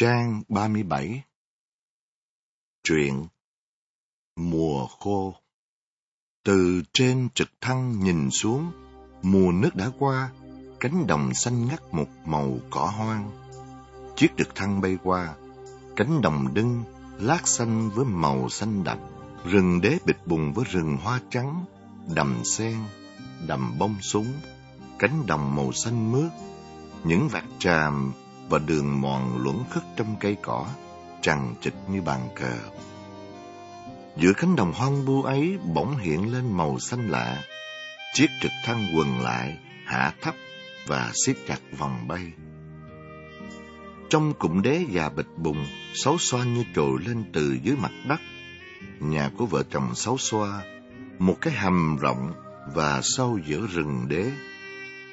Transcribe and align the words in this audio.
Trang 0.00 0.42
37 0.48 1.22
Truyện 2.82 3.26
Mùa 4.36 4.86
khô. 4.86 5.34
Từ 6.44 6.82
trên 6.92 7.28
trực 7.34 7.48
thăng 7.60 8.00
nhìn 8.04 8.30
xuống, 8.30 8.72
mùa 9.22 9.52
nước 9.52 9.74
đã 9.74 9.90
qua, 9.98 10.30
cánh 10.80 11.06
đồng 11.06 11.34
xanh 11.34 11.66
ngắt 11.66 11.94
một 11.94 12.06
màu 12.24 12.58
cỏ 12.70 12.92
hoang. 12.96 13.30
Chiếc 14.16 14.28
trực 14.36 14.54
thăng 14.54 14.80
bay 14.80 14.98
qua, 15.02 15.34
cánh 15.96 16.20
đồng 16.22 16.54
đưng 16.54 16.84
lát 17.18 17.48
xanh 17.48 17.90
với 17.90 18.04
màu 18.04 18.48
xanh 18.48 18.84
đậm, 18.84 18.98
rừng 19.44 19.80
đế 19.80 19.98
bịch 20.06 20.26
bùng 20.26 20.52
với 20.52 20.64
rừng 20.68 20.96
hoa 20.96 21.20
trắng, 21.30 21.64
đầm 22.14 22.44
sen, 22.44 22.76
đầm 23.46 23.78
bông 23.78 23.96
súng, 24.00 24.32
cánh 24.98 25.26
đồng 25.26 25.56
màu 25.56 25.72
xanh 25.72 26.12
mướt, 26.12 26.30
những 27.04 27.28
vạt 27.28 27.44
tràm 27.58 28.12
và 28.50 28.58
đường 28.58 29.00
mòn 29.00 29.42
luẩn 29.42 29.56
khất 29.70 29.82
trong 29.96 30.16
cây 30.20 30.36
cỏ, 30.42 30.66
trằn 31.22 31.54
trịch 31.60 31.74
như 31.88 32.02
bàn 32.02 32.28
cờ. 32.34 32.58
Giữa 34.16 34.32
cánh 34.36 34.56
đồng 34.56 34.72
hoang 34.72 35.04
bu 35.06 35.22
ấy 35.22 35.58
bỗng 35.74 35.96
hiện 35.96 36.32
lên 36.32 36.56
màu 36.56 36.78
xanh 36.78 37.08
lạ. 37.08 37.42
Chiếc 38.14 38.26
trực 38.42 38.50
thăng 38.64 38.86
quần 38.96 39.20
lại, 39.20 39.58
hạ 39.86 40.12
thấp 40.22 40.34
và 40.86 41.10
siết 41.24 41.36
chặt 41.46 41.58
vòng 41.78 42.08
bay. 42.08 42.32
Trong 44.10 44.34
cụm 44.34 44.62
đế 44.62 44.84
già 44.90 45.08
bịch 45.08 45.36
bùng, 45.36 45.66
sáu 45.94 46.16
xoa 46.18 46.44
như 46.44 46.64
trồi 46.74 46.98
lên 47.06 47.24
từ 47.32 47.58
dưới 47.62 47.76
mặt 47.76 47.92
đất. 48.08 48.20
Nhà 49.00 49.30
của 49.38 49.46
vợ 49.46 49.62
chồng 49.70 49.94
sáu 49.94 50.18
xoa, 50.18 50.62
một 51.18 51.36
cái 51.40 51.54
hầm 51.54 51.96
rộng 51.96 52.32
và 52.74 53.00
sâu 53.02 53.38
giữa 53.46 53.66
rừng 53.72 54.08
đế 54.08 54.30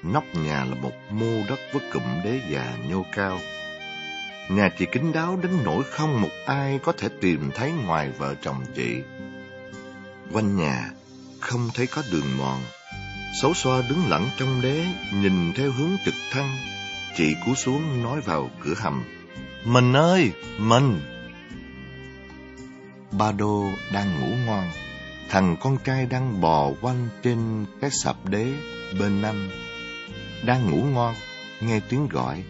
Nóc 0.03 0.23
nhà 0.35 0.65
là 0.65 0.75
một 0.75 0.93
mô 1.09 1.43
đất 1.49 1.59
với 1.73 1.81
cụm 1.91 2.03
đế 2.23 2.41
già 2.49 2.73
nhô 2.89 3.05
cao. 3.11 3.39
Nhà 4.49 4.69
chị 4.79 4.85
kín 4.91 5.11
đáo 5.11 5.39
đến 5.43 5.51
nỗi 5.63 5.83
không 5.83 6.21
một 6.21 6.29
ai 6.45 6.79
có 6.83 6.91
thể 6.91 7.09
tìm 7.21 7.51
thấy 7.55 7.71
ngoài 7.71 8.11
vợ 8.17 8.35
chồng 8.41 8.65
chị. 8.75 9.01
Quanh 10.31 10.57
nhà, 10.57 10.91
không 11.39 11.69
thấy 11.73 11.87
có 11.87 12.03
đường 12.11 12.37
mòn. 12.37 12.61
Xấu 13.41 13.53
xoa 13.53 13.81
đứng 13.89 14.09
lặng 14.09 14.29
trong 14.37 14.61
đế, 14.61 14.85
nhìn 15.13 15.53
theo 15.53 15.71
hướng 15.71 15.91
trực 16.05 16.13
thăng. 16.31 16.57
Chị 17.15 17.35
cú 17.45 17.55
xuống 17.55 18.03
nói 18.03 18.21
vào 18.21 18.49
cửa 18.63 18.73
hầm. 18.77 19.03
Mình 19.65 19.93
ơi, 19.93 20.31
mình! 20.57 21.01
Ba 23.11 23.31
Đô 23.31 23.69
đang 23.93 24.19
ngủ 24.19 24.35
ngon. 24.45 24.69
Thằng 25.29 25.55
con 25.59 25.77
trai 25.83 26.05
đang 26.05 26.41
bò 26.41 26.71
quanh 26.81 27.09
trên 27.23 27.65
cái 27.81 27.89
sập 27.91 28.25
đế 28.25 28.53
bên 28.99 29.21
năm 29.21 29.49
đang 30.45 30.71
ngủ 30.71 30.83
ngon, 30.83 31.15
nghe 31.61 31.79
tiếng 31.89 32.07
gọi, 32.07 32.43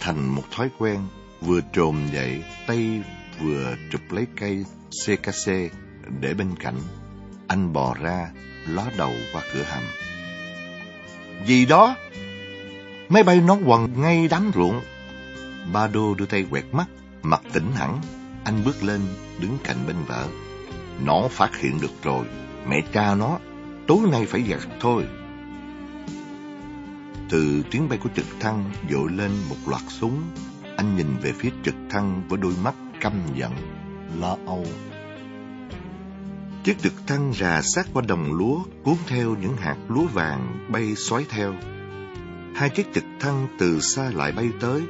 thành 0.00 0.28
một 0.28 0.42
thói 0.50 0.70
quen, 0.78 1.00
vừa 1.40 1.60
trồm 1.72 2.06
dậy, 2.12 2.42
tay 2.66 3.02
vừa 3.40 3.76
chụp 3.92 4.00
lấy 4.10 4.26
cây 4.40 4.64
CKC 4.90 5.52
để 6.20 6.34
bên 6.34 6.56
cạnh. 6.60 6.80
Anh 7.48 7.72
bò 7.72 7.94
ra, 8.00 8.30
ló 8.66 8.84
đầu 8.96 9.12
qua 9.32 9.42
cửa 9.54 9.62
hầm. 9.62 9.82
Gì 11.46 11.66
đó? 11.66 11.96
Máy 13.08 13.22
bay 13.22 13.40
nó 13.40 13.56
quần 13.64 14.02
ngay 14.02 14.28
đám 14.28 14.50
ruộng. 14.54 14.80
Ba 15.72 15.86
Đô 15.86 16.14
đưa 16.14 16.26
tay 16.26 16.46
quẹt 16.50 16.64
mắt, 16.72 16.86
mặt 17.22 17.42
tỉnh 17.52 17.72
hẳn. 17.72 18.00
Anh 18.44 18.64
bước 18.64 18.82
lên, 18.82 19.00
đứng 19.40 19.58
cạnh 19.64 19.76
bên 19.86 19.96
vợ. 20.06 20.28
Nó 21.04 21.28
phát 21.30 21.56
hiện 21.56 21.80
được 21.80 22.02
rồi, 22.02 22.26
mẹ 22.68 22.80
cha 22.92 23.14
nó, 23.14 23.38
tối 23.86 23.98
nay 24.12 24.26
phải 24.26 24.42
giặt 24.42 24.60
thôi. 24.80 25.04
Từ 27.34 27.62
tiếng 27.70 27.88
bay 27.88 27.98
của 28.02 28.08
trực 28.16 28.26
thăng 28.40 28.70
dội 28.90 29.10
lên 29.12 29.30
một 29.48 29.56
loạt 29.66 29.82
súng, 29.88 30.22
anh 30.76 30.96
nhìn 30.96 31.06
về 31.22 31.32
phía 31.32 31.50
trực 31.64 31.74
thăng 31.90 32.22
với 32.28 32.38
đôi 32.38 32.52
mắt 32.62 32.74
căm 33.00 33.12
giận, 33.34 33.52
lo 34.20 34.36
âu. 34.46 34.66
Chiếc 36.64 36.78
trực 36.82 36.92
thăng 37.06 37.32
rà 37.32 37.62
sát 37.62 37.86
qua 37.92 38.02
đồng 38.08 38.32
lúa, 38.32 38.62
cuốn 38.84 38.94
theo 39.06 39.36
những 39.40 39.56
hạt 39.56 39.76
lúa 39.88 40.06
vàng 40.06 40.68
bay 40.72 40.94
xoáy 40.94 41.24
theo. 41.28 41.54
Hai 42.54 42.70
chiếc 42.70 42.86
trực 42.94 43.04
thăng 43.20 43.48
từ 43.58 43.80
xa 43.80 44.10
lại 44.14 44.32
bay 44.32 44.48
tới, 44.60 44.82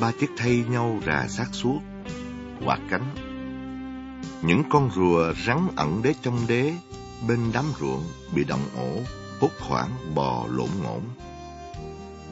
ba 0.00 0.12
chiếc 0.20 0.30
thay 0.36 0.64
nhau 0.70 1.00
rà 1.06 1.26
sát 1.28 1.48
suốt, 1.52 1.80
quạt 2.64 2.80
cánh. 2.90 3.14
Những 4.42 4.62
con 4.70 4.90
rùa 4.94 5.32
rắn 5.46 5.68
ẩn 5.76 6.02
đế 6.02 6.14
trong 6.22 6.38
đế, 6.48 6.72
bên 7.28 7.40
đám 7.52 7.64
ruộng 7.80 8.04
bị 8.34 8.44
động 8.44 8.64
ổ, 8.76 9.00
hốt 9.40 9.50
hoảng 9.60 10.14
bò 10.14 10.46
lộn 10.50 10.68
ngổn. 10.82 11.02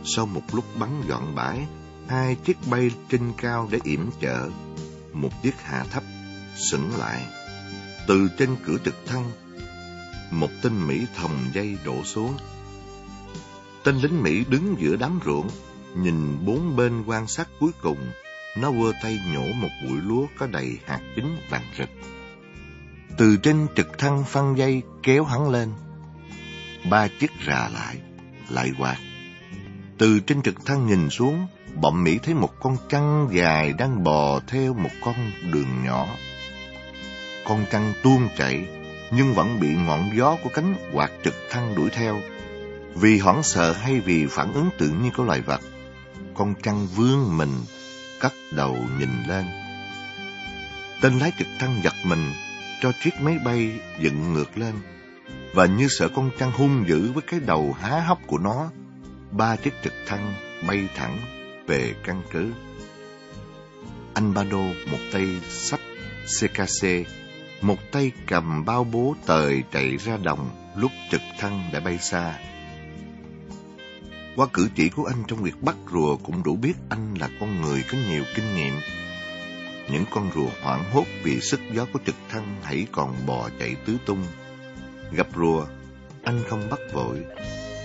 Sau 0.05 0.27
một 0.27 0.43
lúc 0.53 0.65
bắn 0.79 1.03
gọn 1.09 1.35
bãi, 1.35 1.67
hai 2.09 2.35
chiếc 2.35 2.57
bay 2.71 2.91
trên 3.09 3.33
cao 3.37 3.69
để 3.71 3.79
yểm 3.85 4.11
trợ. 4.21 4.51
Một 5.13 5.31
chiếc 5.43 5.61
hạ 5.63 5.85
thấp, 5.91 6.03
sững 6.57 6.97
lại. 6.99 7.27
Từ 8.07 8.29
trên 8.39 8.57
cửa 8.65 8.77
trực 8.85 8.95
thăng, 9.07 9.31
một 10.31 10.49
tên 10.63 10.87
Mỹ 10.87 11.07
thòng 11.17 11.37
dây 11.53 11.79
đổ 11.85 12.05
xuống. 12.05 12.35
Tên 13.85 13.97
lính 13.97 14.23
Mỹ 14.23 14.45
đứng 14.49 14.77
giữa 14.79 14.97
đám 14.97 15.21
ruộng, 15.25 15.49
nhìn 15.97 16.45
bốn 16.45 16.77
bên 16.77 17.03
quan 17.07 17.27
sát 17.27 17.49
cuối 17.61 17.71
cùng. 17.83 17.99
Nó 18.57 18.71
vơ 18.71 18.93
tay 19.03 19.21
nhổ 19.33 19.53
một 19.53 19.69
bụi 19.85 19.99
lúa 20.03 20.27
có 20.39 20.47
đầy 20.47 20.79
hạt 20.87 21.01
chính 21.17 21.37
vàng 21.51 21.73
rực. 21.79 21.89
Từ 23.19 23.37
trên 23.43 23.67
trực 23.77 23.99
thăng 23.99 24.25
phăng 24.25 24.59
dây 24.59 24.83
kéo 25.03 25.25
hắn 25.25 25.51
lên. 25.51 25.73
Ba 26.91 27.09
chiếc 27.21 27.31
rà 27.47 27.69
lại, 27.69 27.97
lại 28.49 28.73
quạt. 28.79 28.97
Từ 30.01 30.21
trên 30.21 30.43
trực 30.43 30.67
thăng 30.67 30.87
nhìn 30.87 31.11
xuống, 31.11 31.47
bọn 31.75 32.05
Mỹ 32.05 32.19
thấy 32.23 32.35
một 32.35 32.61
con 32.61 32.77
trăng 32.89 33.29
dài 33.33 33.73
đang 33.79 34.05
bò 34.05 34.41
theo 34.47 34.75
một 34.75 34.91
con 35.05 35.15
đường 35.53 35.85
nhỏ. 35.85 36.07
Con 37.45 37.65
trăng 37.71 37.93
tuôn 38.03 38.29
chạy, 38.39 38.67
nhưng 39.11 39.35
vẫn 39.35 39.61
bị 39.61 39.69
ngọn 39.69 40.11
gió 40.17 40.37
của 40.45 40.51
cánh 40.55 40.75
quạt 40.93 41.11
trực 41.25 41.35
thăng 41.51 41.75
đuổi 41.75 41.91
theo. 41.91 42.21
Vì 42.95 43.19
hoảng 43.19 43.43
sợ 43.43 43.73
hay 43.73 44.01
vì 44.01 44.27
phản 44.27 44.53
ứng 44.53 44.71
tự 44.79 44.89
nhiên 44.89 45.13
của 45.17 45.25
loài 45.25 45.41
vật, 45.41 45.61
con 46.35 46.55
trăng 46.63 46.87
vươn 46.87 47.39
mình, 47.39 47.55
cắt 48.21 48.33
đầu 48.53 48.77
nhìn 48.99 49.11
lên. 49.29 49.45
Tên 51.01 51.19
lái 51.19 51.33
trực 51.39 51.49
thăng 51.59 51.81
giật 51.85 51.95
mình, 52.05 52.33
cho 52.83 52.93
chiếc 53.05 53.21
máy 53.21 53.39
bay 53.45 53.81
dựng 54.01 54.33
ngược 54.33 54.59
lên. 54.59 54.75
Và 55.55 55.67
như 55.67 55.89
sợ 55.89 56.09
con 56.09 56.31
trăng 56.39 56.53
hung 56.53 56.85
dữ 56.89 57.13
với 57.13 57.23
cái 57.27 57.41
đầu 57.41 57.77
há 57.81 58.01
hốc 58.01 58.19
của 58.27 58.39
nó, 58.39 58.71
ba 59.33 59.57
chiếc 59.57 59.75
trực 59.85 59.93
thăng 60.07 60.35
bay 60.67 60.89
thẳng 60.95 61.19
về 61.67 61.95
căn 62.05 62.23
cứ. 62.31 62.53
Anh 64.15 64.35
Ba 64.35 64.45
Đô 64.45 64.63
một 64.63 64.99
tay 65.13 65.27
sách 65.49 65.81
CKC, 66.41 66.87
một 67.61 67.79
tay 67.93 68.13
cầm 68.27 68.65
bao 68.65 68.85
bố 68.85 69.15
tời 69.27 69.63
chạy 69.73 69.97
ra 69.97 70.17
đồng 70.17 70.51
lúc 70.77 70.91
trực 71.11 71.21
thăng 71.39 71.71
đã 71.73 71.81
bay 71.81 71.99
xa. 71.99 72.39
Qua 74.37 74.47
cử 74.53 74.69
chỉ 74.75 74.89
của 74.89 75.05
anh 75.05 75.23
trong 75.29 75.43
việc 75.43 75.63
bắt 75.63 75.77
rùa 75.93 76.17
cũng 76.17 76.43
đủ 76.43 76.57
biết 76.57 76.75
anh 76.89 77.15
là 77.21 77.29
con 77.41 77.61
người 77.61 77.85
có 77.93 77.99
nhiều 78.09 78.25
kinh 78.35 78.57
nghiệm. 78.57 78.75
Những 79.93 80.05
con 80.11 80.31
rùa 80.35 80.51
hoảng 80.63 80.85
hốt 80.93 81.05
vì 81.23 81.41
sức 81.41 81.61
gió 81.73 81.87
của 81.93 81.99
trực 82.07 82.15
thăng 82.29 82.57
hãy 82.63 82.87
còn 82.93 83.15
bò 83.27 83.49
chạy 83.59 83.77
tứ 83.87 83.97
tung. 84.07 84.25
Gặp 85.13 85.27
rùa, 85.37 85.67
anh 86.25 86.43
không 86.49 86.71
bắt 86.71 86.79
vội, 86.93 87.19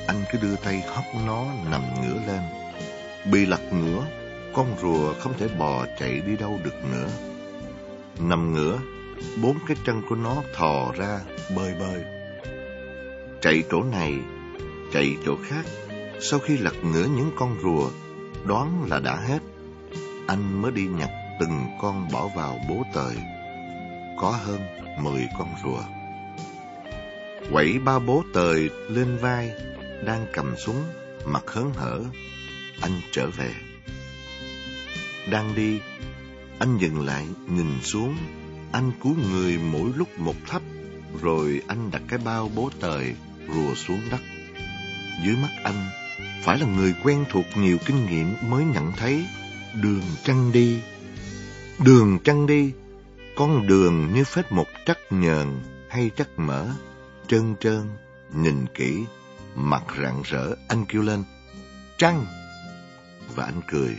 anh 0.08 0.24
cứ 0.32 0.38
đưa 0.42 0.56
tay 0.56 0.84
hóc 0.88 1.06
nó 1.26 1.46
nằm 1.72 1.82
ngửa 2.02 2.20
lên. 2.28 2.42
Bị 3.32 3.46
lật 3.46 3.74
ngửa, 3.74 4.06
con 4.54 4.76
rùa 4.82 5.14
không 5.20 5.34
thể 5.38 5.48
bò 5.60 5.86
chạy 6.00 6.22
đi 6.22 6.38
đâu 6.38 6.60
được 6.64 6.76
nữa. 6.92 7.10
Nằm 8.20 8.54
ngửa, 8.54 8.80
bốn 9.42 9.58
cái 9.68 9.78
chân 9.86 10.02
của 10.10 10.16
nó 10.16 10.36
thò 10.54 10.92
ra, 10.98 11.20
bơi 11.56 11.74
bơi. 11.80 12.04
Chạy 13.42 13.64
chỗ 13.72 13.84
này, 13.84 14.14
chạy 14.94 15.16
chỗ 15.26 15.36
khác. 15.50 15.66
Sau 16.22 16.40
khi 16.40 16.58
lật 16.58 16.76
ngửa 16.84 17.06
những 17.06 17.32
con 17.38 17.58
rùa, 17.64 17.90
đoán 18.46 18.86
là 18.90 19.00
đã 19.00 19.16
hết. 19.16 19.40
Anh 20.28 20.62
mới 20.62 20.72
đi 20.72 20.88
nhặt 20.88 21.10
từng 21.40 21.66
con 21.82 22.08
bỏ 22.12 22.28
vào 22.36 22.60
bố 22.69 22.84
tời. 22.94 23.16
Có 24.19 24.31
hơn 24.31 24.60
mười 25.00 25.28
con 25.38 25.48
rùa. 25.63 25.84
Quẩy 27.51 27.80
ba 27.86 28.00
bố 28.00 28.24
tời 28.34 28.69
lên 28.90 29.18
vai, 29.18 29.51
đang 30.03 30.25
cầm 30.33 30.56
súng, 30.57 30.83
mặt 31.25 31.44
hớn 31.47 31.71
hở, 31.75 32.03
anh 32.81 33.01
trở 33.12 33.30
về. 33.30 33.53
Đang 35.31 35.56
đi, 35.56 35.80
anh 36.59 36.77
dừng 36.77 37.06
lại, 37.06 37.27
nhìn 37.47 37.81
xuống, 37.81 38.18
anh 38.71 38.92
cúi 39.00 39.13
người 39.31 39.57
mỗi 39.57 39.92
lúc 39.95 40.19
một 40.19 40.36
thấp, 40.47 40.62
rồi 41.21 41.62
anh 41.68 41.92
đặt 41.92 42.01
cái 42.07 42.19
bao 42.19 42.51
bố 42.56 42.69
tời 42.80 43.15
rùa 43.53 43.75
xuống 43.75 44.01
đất. 44.12 44.21
Dưới 45.25 45.36
mắt 45.36 45.51
anh, 45.63 45.89
phải 46.44 46.59
là 46.59 46.68
người 46.68 46.94
quen 47.03 47.25
thuộc 47.31 47.45
nhiều 47.56 47.77
kinh 47.86 48.06
nghiệm 48.06 48.33
mới 48.50 48.63
nhận 48.65 48.91
thấy 48.91 49.25
đường 49.81 50.01
trăng 50.24 50.51
đi. 50.51 50.80
Đường 51.86 52.19
trăng 52.24 52.48
đi, 52.48 52.71
con 53.36 53.68
đường 53.68 54.13
như 54.13 54.24
phết 54.24 54.51
một 54.51 54.68
chắc 54.86 54.98
nhờn 55.09 55.48
hay 55.89 56.12
chắc 56.18 56.39
mỡ, 56.39 56.68
trơn 57.27 57.56
trơn, 57.59 57.81
nhìn 58.33 58.65
kỹ 58.74 59.06
Mặt 59.56 59.84
rạng 60.02 60.22
rỡ, 60.25 60.56
anh 60.68 60.86
kêu 60.86 61.02
lên, 61.02 61.24
Trăng! 61.98 62.25
Và 63.36 63.46
anh 63.46 63.62
cười. 63.68 63.98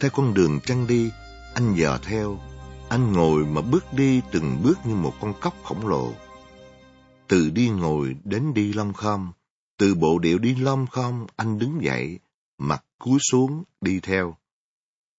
Theo 0.00 0.10
con 0.10 0.34
đường 0.34 0.60
trăng 0.64 0.86
đi, 0.86 1.10
anh 1.54 1.74
dò 1.74 1.98
theo. 2.02 2.38
Anh 2.88 3.12
ngồi 3.12 3.44
mà 3.44 3.60
bước 3.60 3.84
đi 3.92 4.20
từng 4.32 4.62
bước 4.62 4.78
như 4.86 4.94
một 4.94 5.14
con 5.20 5.34
cóc 5.40 5.54
khổng 5.64 5.86
lồ. 5.88 6.12
Từ 7.28 7.50
đi 7.50 7.68
ngồi 7.68 8.16
đến 8.24 8.54
đi 8.54 8.72
long 8.72 8.92
khom, 8.92 9.32
từ 9.76 9.94
bộ 9.94 10.18
điệu 10.18 10.38
đi 10.38 10.54
long 10.54 10.86
khom, 10.86 11.26
anh 11.36 11.58
đứng 11.58 11.82
dậy, 11.82 12.18
mặt 12.58 12.84
cúi 12.98 13.18
xuống, 13.30 13.64
đi 13.80 14.00
theo. 14.00 14.36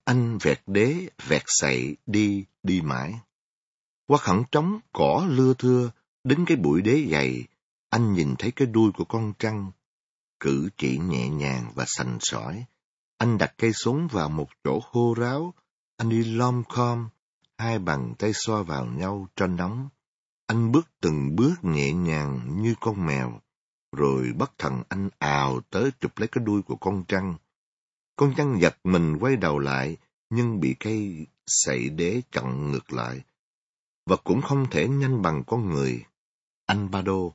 Anh 0.03 0.37
vẹt 0.41 0.61
đế, 0.67 0.95
vẹt 1.27 1.43
sậy, 1.45 1.97
đi, 2.05 2.45
đi 2.63 2.81
mãi. 2.81 3.13
Qua 4.07 4.17
khẳng 4.17 4.43
trống, 4.51 4.79
cỏ 4.93 5.27
lưa 5.29 5.53
thưa, 5.53 5.91
đến 6.23 6.45
cái 6.45 6.57
bụi 6.57 6.81
đế 6.81 7.07
dày, 7.11 7.43
anh 7.89 8.13
nhìn 8.13 8.35
thấy 8.39 8.51
cái 8.51 8.67
đuôi 8.67 8.91
của 8.91 9.05
con 9.05 9.33
trăng. 9.39 9.71
Cử 10.39 10.69
chỉ 10.77 10.97
nhẹ 10.97 11.29
nhàng 11.29 11.71
và 11.75 11.85
sành 11.87 12.17
sỏi. 12.21 12.65
Anh 13.17 13.37
đặt 13.37 13.53
cây 13.57 13.73
súng 13.73 14.07
vào 14.07 14.29
một 14.29 14.47
chỗ 14.63 14.79
khô 14.79 15.13
ráo. 15.17 15.53
Anh 15.97 16.09
đi 16.09 16.23
lom 16.23 16.63
khom, 16.69 17.09
hai 17.57 17.79
bàn 17.79 18.13
tay 18.19 18.31
xoa 18.33 18.61
vào 18.63 18.85
nhau 18.85 19.27
cho 19.35 19.47
nóng. 19.47 19.89
Anh 20.47 20.71
bước 20.71 20.87
từng 21.01 21.35
bước 21.35 21.55
nhẹ 21.61 21.93
nhàng 21.93 22.61
như 22.61 22.75
con 22.79 23.05
mèo. 23.05 23.39
Rồi 23.97 24.33
bất 24.37 24.57
thần 24.57 24.83
anh 24.89 25.09
ào 25.19 25.61
tới 25.69 25.91
chụp 25.99 26.11
lấy 26.17 26.27
cái 26.27 26.43
đuôi 26.43 26.61
của 26.61 26.75
con 26.75 27.03
trăng. 27.07 27.35
Con 28.15 28.33
trăng 28.37 28.61
giật 28.61 28.77
mình 28.83 29.17
quay 29.19 29.35
đầu 29.35 29.59
lại, 29.59 29.97
nhưng 30.29 30.59
bị 30.59 30.75
cây 30.79 31.27
sậy 31.47 31.89
đế 31.89 32.21
chặn 32.31 32.71
ngược 32.71 32.93
lại. 32.93 33.21
Và 34.05 34.15
cũng 34.15 34.41
không 34.41 34.65
thể 34.71 34.87
nhanh 34.87 35.21
bằng 35.21 35.43
con 35.47 35.69
người. 35.69 36.05
Anh 36.65 36.91
Ba 36.91 37.01
Đô, 37.01 37.33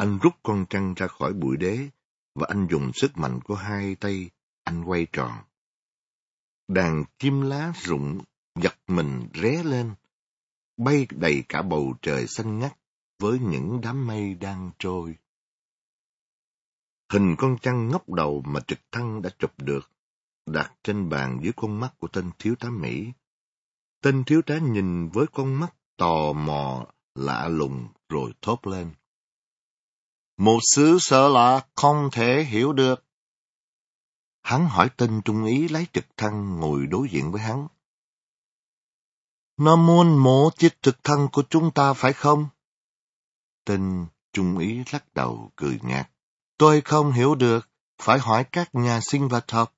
anh 0.00 0.18
rút 0.22 0.32
con 0.42 0.66
trăng 0.70 0.94
ra 0.96 1.06
khỏi 1.06 1.32
bụi 1.32 1.56
đế, 1.56 1.88
và 2.34 2.46
anh 2.48 2.66
dùng 2.70 2.90
sức 2.94 3.18
mạnh 3.18 3.40
của 3.44 3.54
hai 3.54 3.94
tay, 3.94 4.30
anh 4.64 4.84
quay 4.84 5.06
tròn. 5.12 5.32
Đàn 6.68 7.04
chim 7.18 7.40
lá 7.40 7.72
rụng, 7.82 8.20
giật 8.54 8.74
mình 8.86 9.28
ré 9.34 9.62
lên, 9.62 9.94
bay 10.76 11.06
đầy 11.10 11.44
cả 11.48 11.62
bầu 11.62 11.94
trời 12.02 12.26
xanh 12.26 12.58
ngắt 12.58 12.76
với 13.18 13.38
những 13.38 13.80
đám 13.82 14.06
mây 14.06 14.34
đang 14.34 14.70
trôi. 14.78 15.16
Hình 17.12 17.34
con 17.38 17.56
trăng 17.62 17.88
ngóc 17.88 18.10
đầu 18.10 18.42
mà 18.46 18.60
trực 18.60 18.78
thăng 18.92 19.22
đã 19.22 19.30
chụp 19.38 19.52
được, 19.56 19.90
đặt 20.46 20.72
trên 20.82 21.08
bàn 21.08 21.40
dưới 21.42 21.52
con 21.56 21.80
mắt 21.80 21.94
của 21.98 22.08
tên 22.08 22.30
thiếu 22.38 22.54
tá 22.54 22.70
Mỹ. 22.70 23.12
Tên 24.02 24.24
thiếu 24.24 24.42
tá 24.42 24.58
nhìn 24.58 25.08
với 25.08 25.26
con 25.32 25.54
mắt 25.54 25.74
tò 25.96 26.32
mò, 26.32 26.86
lạ 27.14 27.48
lùng 27.48 27.88
rồi 28.08 28.32
thốt 28.42 28.66
lên. 28.66 28.90
Một 30.40 30.58
xứ 30.62 30.98
sợ 31.00 31.28
lạ 31.28 31.66
không 31.76 32.08
thể 32.12 32.44
hiểu 32.44 32.72
được. 32.72 33.04
Hắn 34.42 34.66
hỏi 34.66 34.90
tên 34.96 35.22
trung 35.24 35.44
ý 35.44 35.68
lấy 35.68 35.86
trực 35.92 36.04
thăng 36.16 36.60
ngồi 36.60 36.86
đối 36.86 37.08
diện 37.08 37.32
với 37.32 37.42
hắn. 37.42 37.68
Nó 39.56 39.76
muốn 39.76 40.18
mổ 40.18 40.50
chiếc 40.50 40.82
trực 40.82 41.04
thăng 41.04 41.28
của 41.32 41.42
chúng 41.50 41.70
ta 41.70 41.92
phải 41.92 42.12
không? 42.12 42.48
Tên 43.64 44.06
trung 44.32 44.58
ý 44.58 44.82
lắc 44.92 45.14
đầu 45.14 45.52
cười 45.56 45.78
nhạt. 45.82 46.10
Tôi 46.58 46.80
không 46.80 47.12
hiểu 47.12 47.34
được, 47.34 47.68
phải 48.02 48.18
hỏi 48.18 48.44
các 48.52 48.74
nhà 48.74 49.00
sinh 49.02 49.28
vật 49.28 49.50
học. 49.50 49.74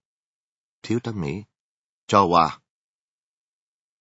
Thiếu 0.82 0.98
tá 0.98 1.12
Mỹ, 1.12 1.42
cho 2.06 2.24
qua. 2.24 2.58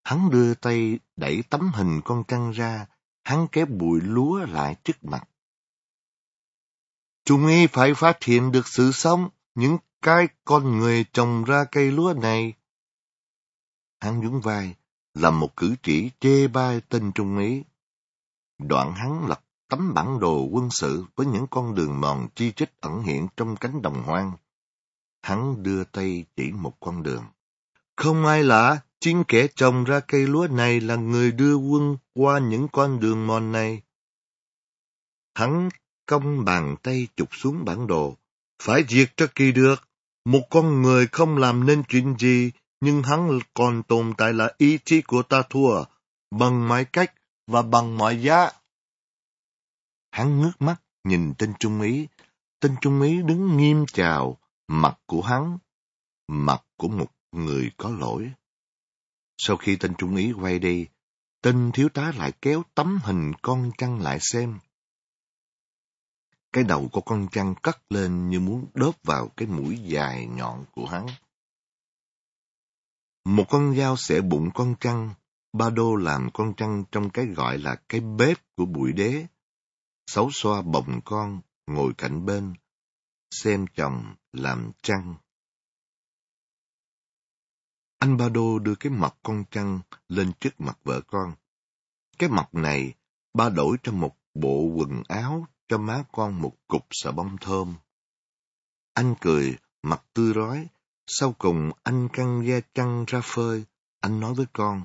Hắn 0.04 0.30
đưa 0.30 0.54
tay 0.54 1.00
đẩy 1.16 1.44
tấm 1.50 1.72
hình 1.74 2.02
con 2.06 2.24
trăng 2.28 2.52
ra, 2.52 2.88
hắn 3.24 3.48
kéo 3.52 3.66
bụi 3.66 4.00
lúa 4.04 4.46
lại 4.46 4.75
trước 4.84 5.04
mặt. 5.04 5.28
Chúng 7.31 7.48
y 7.48 7.68
phải 7.68 7.94
phát 7.94 8.24
hiện 8.24 8.51
được 8.51 8.68
sự 8.68 8.92
sống, 8.92 9.30
những 9.56 9.78
cái 10.01 10.28
con 10.45 10.80
người 10.80 11.06
trồng 11.13 11.44
ra 11.44 11.66
cây 11.72 11.92
lúa 11.92 12.13
này. 12.22 12.54
Hắn 14.00 14.19
nhún 14.19 14.39
vai, 14.39 14.75
làm 15.13 15.39
một 15.39 15.57
cử 15.57 15.75
chỉ 15.83 16.12
chê 16.19 16.48
bai 16.48 16.81
tên 16.89 17.12
Trung 17.12 17.38
ý. 17.38 17.63
Đoạn 18.57 18.94
hắn 18.94 19.28
lập 19.28 19.44
tấm 19.69 19.94
bản 19.94 20.19
đồ 20.19 20.48
quân 20.51 20.69
sự 20.72 21.06
với 21.16 21.25
những 21.28 21.48
con 21.50 21.75
đường 21.75 22.01
mòn 22.01 22.28
chi 22.36 22.51
chít 22.51 22.81
ẩn 22.81 23.01
hiện 23.01 23.28
trong 23.38 23.56
cánh 23.56 23.81
đồng 23.81 24.04
hoang. 24.04 24.31
Hắn 25.22 25.63
đưa 25.63 25.83
tay 25.83 26.25
chỉ 26.36 26.51
một 26.51 26.74
con 26.80 27.04
đường. 27.04 27.24
Không 27.95 28.25
ai 28.25 28.44
lạ, 28.44 28.80
chính 29.00 29.24
kẻ 29.28 29.48
trồng 29.56 29.83
ra 29.83 30.00
cây 30.00 30.28
lúa 30.28 30.48
này 30.48 30.80
là 30.80 30.95
người 30.95 31.31
đưa 31.31 31.56
quân 31.56 31.98
qua 32.13 32.39
những 32.39 32.68
con 32.72 33.00
đường 33.00 33.28
mòn 33.28 33.51
này. 33.51 33.81
Hắn 35.36 35.69
cong 36.12 36.46
bàn 36.46 36.75
tay 36.84 37.08
chụp 37.16 37.30
xuống 37.31 37.66
bản 37.66 37.88
đồ. 37.88 38.16
Phải 38.63 38.84
diệt 38.90 39.13
cho 39.18 39.28
kỳ 39.36 39.52
được. 39.52 39.75
Một 40.25 40.42
con 40.50 40.81
người 40.81 41.08
không 41.08 41.38
làm 41.38 41.66
nên 41.66 41.84
chuyện 41.90 42.16
gì, 42.19 42.52
nhưng 42.81 43.04
hắn 43.04 43.40
còn 43.54 43.84
tồn 43.84 44.13
tại 44.18 44.34
là 44.34 44.54
ý 44.58 44.80
chí 44.86 45.02
của 45.02 45.24
ta 45.24 45.44
thua, 45.50 45.84
bằng 46.31 46.68
mọi 46.68 46.86
cách 46.86 47.13
và 47.48 47.62
bằng 47.62 47.98
mọi 47.98 48.22
giá. 48.22 48.52
Hắn 50.12 50.42
ngước 50.42 50.62
mắt, 50.62 50.75
nhìn 51.04 51.34
tên 51.38 51.54
Trung 51.60 51.81
Ý. 51.81 52.08
Tên 52.60 52.75
Trung 52.81 53.02
Ý 53.02 53.22
đứng 53.22 53.57
nghiêm 53.57 53.86
chào, 53.94 54.38
mặt 54.68 55.00
của 55.06 55.22
hắn, 55.22 55.57
mặt 56.28 56.64
của 56.78 56.88
một 56.88 57.12
người 57.31 57.72
có 57.78 57.90
lỗi. 57.90 58.31
Sau 59.38 59.57
khi 59.57 59.75
tên 59.75 59.94
Trung 59.98 60.16
Ý 60.16 60.31
quay 60.31 60.60
đi, 60.60 60.88
tên 61.42 61.72
thiếu 61.74 61.90
tá 61.90 62.12
lại 62.18 62.31
kéo 62.42 62.64
tấm 62.75 63.00
hình 63.04 63.31
con 63.42 63.72
trăng 63.78 64.02
lại 64.02 64.18
xem. 64.22 64.60
Cái 66.53 66.63
đầu 66.63 66.89
của 66.92 67.01
con 67.01 67.27
trăng 67.31 67.56
cất 67.62 67.92
lên 67.92 68.30
như 68.30 68.39
muốn 68.39 68.68
đớp 68.74 68.92
vào 69.03 69.27
cái 69.38 69.48
mũi 69.48 69.80
dài 69.83 70.27
nhọn 70.27 70.65
của 70.71 70.86
hắn. 70.86 71.07
Một 73.25 73.45
con 73.50 73.75
dao 73.75 73.98
xẻ 73.98 74.21
bụng 74.21 74.50
con 74.53 74.75
trăng, 74.80 75.13
ba 75.53 75.69
đô 75.69 75.95
làm 75.95 76.30
con 76.33 76.53
trăng 76.57 76.83
trong 76.92 77.09
cái 77.09 77.25
gọi 77.25 77.57
là 77.57 77.75
cái 77.89 78.01
bếp 78.01 78.38
của 78.56 78.65
bụi 78.65 78.92
đế. 78.94 79.25
Sáu 80.07 80.30
xoa 80.33 80.62
bồng 80.62 81.01
con, 81.06 81.42
ngồi 81.68 81.94
cạnh 81.98 82.25
bên, 82.25 82.54
xem 83.31 83.65
chồng 83.75 84.15
làm 84.33 84.71
trăng. 84.81 85.15
Anh 88.00 88.18
Ba 88.18 88.30
Đô 88.30 88.59
đưa 88.59 88.75
cái 88.75 88.92
mọc 88.92 89.19
con 89.24 89.44
trăng 89.51 89.80
lên 90.07 90.31
trước 90.39 90.62
mặt 90.62 90.80
vợ 90.83 91.01
con. 91.07 91.33
Cái 92.19 92.30
mọc 92.30 92.56
này, 92.56 92.94
ba 93.33 93.50
đổi 93.50 93.77
trong 93.83 94.00
một 94.00 94.15
bộ 94.33 94.63
quần 94.75 95.04
áo 95.07 95.47
cho 95.71 95.77
má 95.77 96.03
con 96.12 96.41
một 96.41 96.53
cục 96.68 96.88
xà 96.91 97.12
bông 97.12 97.38
thơm. 97.38 97.75
Anh 98.94 99.15
cười, 99.21 99.57
mặt 99.83 100.03
tươi 100.13 100.33
rói, 100.33 100.68
sau 101.07 101.35
cùng 101.38 101.71
anh 101.83 102.09
căng 102.13 102.45
da 102.47 102.59
chăn 102.73 103.06
ra 103.07 103.21
phơi, 103.23 103.65
anh 104.00 104.19
nói 104.19 104.33
với 104.33 104.45
con. 104.53 104.81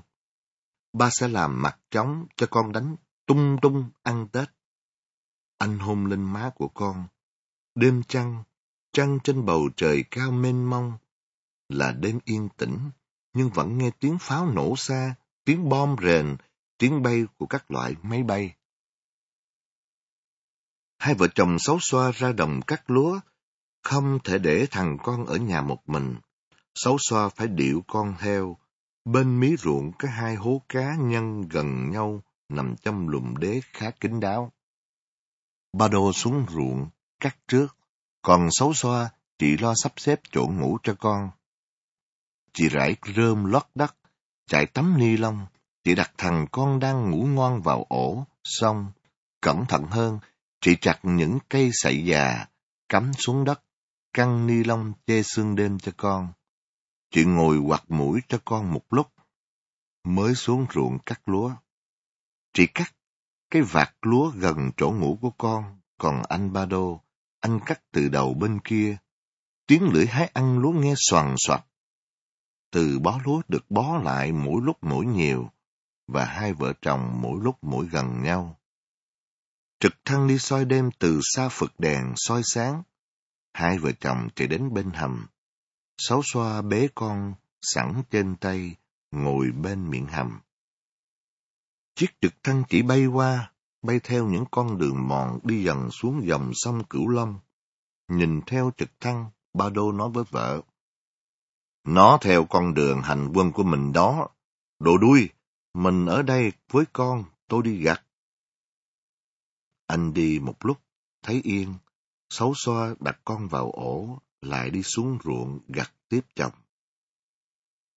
Ba 0.92 1.10
sẽ 1.12 1.28
làm 1.28 1.62
mặt 1.62 1.78
trống 1.90 2.26
cho 2.36 2.46
con 2.50 2.72
đánh 2.72 2.96
tung 3.26 3.56
tung 3.62 3.90
ăn 4.02 4.28
Tết. 4.32 4.48
Anh 5.58 5.78
hôn 5.78 6.06
lên 6.06 6.22
má 6.22 6.50
của 6.54 6.68
con. 6.68 7.06
Đêm 7.74 8.02
trăng, 8.08 8.44
trăng 8.92 9.18
trên 9.24 9.44
bầu 9.44 9.68
trời 9.76 10.04
cao 10.10 10.30
mênh 10.30 10.70
mông. 10.70 10.92
Là 11.68 11.92
đêm 11.92 12.18
yên 12.24 12.48
tĩnh, 12.56 12.78
nhưng 13.32 13.50
vẫn 13.50 13.78
nghe 13.78 13.90
tiếng 14.00 14.18
pháo 14.20 14.46
nổ 14.46 14.76
xa, 14.76 15.14
tiếng 15.44 15.68
bom 15.68 15.96
rền, 16.02 16.36
tiếng 16.78 17.02
bay 17.02 17.24
của 17.38 17.46
các 17.46 17.70
loại 17.70 17.94
máy 18.02 18.22
bay. 18.22 18.55
Hai 20.98 21.14
vợ 21.14 21.26
chồng 21.34 21.58
xấu 21.58 21.78
xoa 21.80 22.12
ra 22.12 22.32
đồng 22.32 22.62
cắt 22.62 22.90
lúa, 22.90 23.20
không 23.82 24.18
thể 24.24 24.38
để 24.38 24.66
thằng 24.70 24.96
con 25.02 25.26
ở 25.26 25.36
nhà 25.36 25.60
một 25.60 25.88
mình. 25.88 26.16
Xấu 26.74 26.96
xoa 27.08 27.28
phải 27.28 27.48
điệu 27.48 27.84
con 27.86 28.14
theo. 28.18 28.56
Bên 29.04 29.40
mí 29.40 29.56
ruộng 29.56 29.92
có 29.98 30.08
hai 30.08 30.34
hố 30.34 30.62
cá 30.68 30.96
nhân 30.96 31.48
gần 31.48 31.90
nhau, 31.90 32.22
nằm 32.48 32.74
trong 32.82 33.08
lùm 33.08 33.34
đế 33.36 33.60
khá 33.72 33.90
kín 33.90 34.20
đáo. 34.20 34.52
Ba 35.72 35.88
đô 35.88 36.12
xuống 36.12 36.46
ruộng, 36.48 36.88
cắt 37.20 37.36
trước, 37.48 37.76
còn 38.22 38.48
xấu 38.50 38.74
xoa 38.74 39.10
chỉ 39.38 39.56
lo 39.56 39.74
sắp 39.76 39.92
xếp 39.96 40.20
chỗ 40.32 40.46
ngủ 40.46 40.78
cho 40.82 40.94
con. 40.98 41.30
Chị 42.52 42.68
rải 42.68 42.96
rơm 43.16 43.44
lót 43.44 43.66
đất, 43.74 43.96
chạy 44.46 44.66
tấm 44.66 44.98
ni 44.98 45.16
lông, 45.16 45.46
chị 45.84 45.94
đặt 45.94 46.12
thằng 46.18 46.46
con 46.52 46.78
đang 46.78 47.10
ngủ 47.10 47.26
ngon 47.26 47.62
vào 47.62 47.86
ổ, 47.88 48.26
xong, 48.44 48.92
cẩn 49.40 49.66
thận 49.66 49.82
hơn, 49.82 50.18
chị 50.60 50.76
chặt 50.80 50.98
những 51.02 51.38
cây 51.48 51.70
sậy 51.72 52.04
già, 52.04 52.46
cắm 52.88 53.12
xuống 53.12 53.44
đất, 53.44 53.62
căng 54.12 54.46
ni 54.46 54.64
lông 54.64 54.92
che 55.06 55.22
xương 55.22 55.56
đêm 55.56 55.78
cho 55.78 55.92
con. 55.96 56.32
Chị 57.10 57.24
ngồi 57.24 57.58
quạt 57.58 57.84
mũi 57.88 58.20
cho 58.28 58.38
con 58.44 58.72
một 58.72 58.84
lúc, 58.90 59.12
mới 60.04 60.34
xuống 60.34 60.66
ruộng 60.74 60.98
cắt 60.98 61.20
lúa. 61.26 61.52
Chị 62.52 62.66
cắt 62.66 62.92
cái 63.50 63.62
vạt 63.62 63.94
lúa 64.02 64.30
gần 64.30 64.70
chỗ 64.76 64.90
ngủ 64.90 65.18
của 65.20 65.30
con, 65.38 65.80
còn 65.98 66.22
anh 66.28 66.52
Ba 66.52 66.64
Đô, 66.64 67.00
anh 67.40 67.60
cắt 67.66 67.80
từ 67.92 68.08
đầu 68.08 68.34
bên 68.34 68.60
kia. 68.64 68.96
Tiếng 69.66 69.82
lưỡi 69.82 70.06
hái 70.06 70.30
ăn 70.34 70.58
lúa 70.58 70.72
nghe 70.72 70.94
soàn 70.96 71.34
soạt. 71.38 71.66
Từ 72.70 72.98
bó 72.98 73.20
lúa 73.24 73.42
được 73.48 73.70
bó 73.70 73.98
lại 73.98 74.32
mỗi 74.32 74.60
lúc 74.62 74.76
mỗi 74.80 75.06
nhiều, 75.06 75.50
và 76.06 76.24
hai 76.24 76.52
vợ 76.52 76.72
chồng 76.82 77.20
mỗi 77.22 77.40
lúc 77.42 77.58
mỗi 77.62 77.86
gần 77.86 78.22
nhau. 78.22 78.55
Trực 79.80 79.92
thăng 80.04 80.26
đi 80.26 80.38
soi 80.38 80.64
đêm 80.64 80.90
từ 80.98 81.20
xa 81.22 81.48
phật 81.48 81.80
đèn 81.80 82.12
soi 82.16 82.42
sáng. 82.44 82.82
Hai 83.52 83.78
vợ 83.78 83.92
chồng 84.00 84.28
chạy 84.34 84.48
đến 84.48 84.74
bên 84.74 84.90
hầm. 84.90 85.26
Sáu 85.98 86.22
xoa 86.24 86.62
bế 86.62 86.88
con, 86.94 87.34
sẵn 87.62 88.02
trên 88.10 88.36
tay, 88.36 88.76
ngồi 89.10 89.50
bên 89.50 89.90
miệng 89.90 90.06
hầm. 90.06 90.40
Chiếc 91.94 92.20
trực 92.20 92.32
thăng 92.42 92.62
chỉ 92.68 92.82
bay 92.82 93.06
qua, 93.06 93.52
bay 93.82 94.00
theo 94.04 94.28
những 94.28 94.44
con 94.50 94.78
đường 94.78 95.08
mòn 95.08 95.38
đi 95.42 95.64
dần 95.64 95.90
xuống 95.90 96.26
dòng 96.26 96.50
sông 96.54 96.84
Cửu 96.84 97.08
Long. 97.08 97.38
Nhìn 98.08 98.40
theo 98.46 98.72
trực 98.76 99.00
thăng, 99.00 99.30
Ba 99.54 99.68
Đô 99.68 99.92
nói 99.92 100.10
với 100.10 100.24
vợ. 100.30 100.62
Nó 101.84 102.18
theo 102.20 102.44
con 102.44 102.74
đường 102.74 103.02
hành 103.02 103.32
quân 103.34 103.52
của 103.52 103.62
mình 103.62 103.92
đó. 103.92 104.28
Đồ 104.78 104.98
đuôi, 104.98 105.28
mình 105.74 106.06
ở 106.06 106.22
đây 106.22 106.52
với 106.70 106.84
con, 106.92 107.24
tôi 107.48 107.62
đi 107.62 107.76
gặt. 107.76 108.05
Anh 109.86 110.14
đi 110.14 110.38
một 110.42 110.64
lúc, 110.64 110.80
thấy 111.22 111.40
yên, 111.44 111.74
xấu 112.30 112.54
xoa 112.56 112.94
đặt 113.00 113.20
con 113.24 113.48
vào 113.48 113.70
ổ, 113.70 114.18
lại 114.40 114.70
đi 114.70 114.82
xuống 114.82 115.18
ruộng 115.24 115.60
gặt 115.68 115.92
tiếp 116.08 116.20
chồng. 116.34 116.52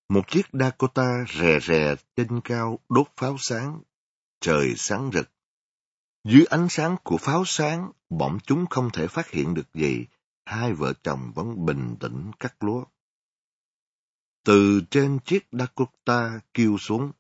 Một 0.10 0.28
chiếc 0.28 0.46
Dakota 0.54 1.26
rè 1.40 1.60
rè 1.60 1.96
trên 2.16 2.42
cao 2.44 2.80
đốt 2.90 3.08
pháo 3.18 3.36
sáng, 3.40 3.82
trời 4.42 4.74
sáng 4.78 5.12
rực. 5.14 5.30
Dưới 6.24 6.46
ánh 6.46 6.68
sáng 6.70 6.96
của 7.04 7.18
pháo 7.18 7.44
sáng, 7.46 7.92
bọn 8.10 8.38
chúng 8.46 8.66
không 8.70 8.90
thể 8.94 9.08
phát 9.08 9.30
hiện 9.30 9.54
được 9.54 9.74
gì, 9.74 10.06
hai 10.46 10.74
vợ 10.74 10.94
chồng 11.04 11.32
vẫn 11.36 11.66
bình 11.66 11.96
tĩnh 12.00 12.32
cắt 12.40 12.64
lúa. 12.64 12.86
Từ 14.44 14.82
trên 14.92 15.20
chiếc 15.26 15.48
Dakota 15.52 16.40
kêu 16.54 16.78
xuống, 16.78 17.12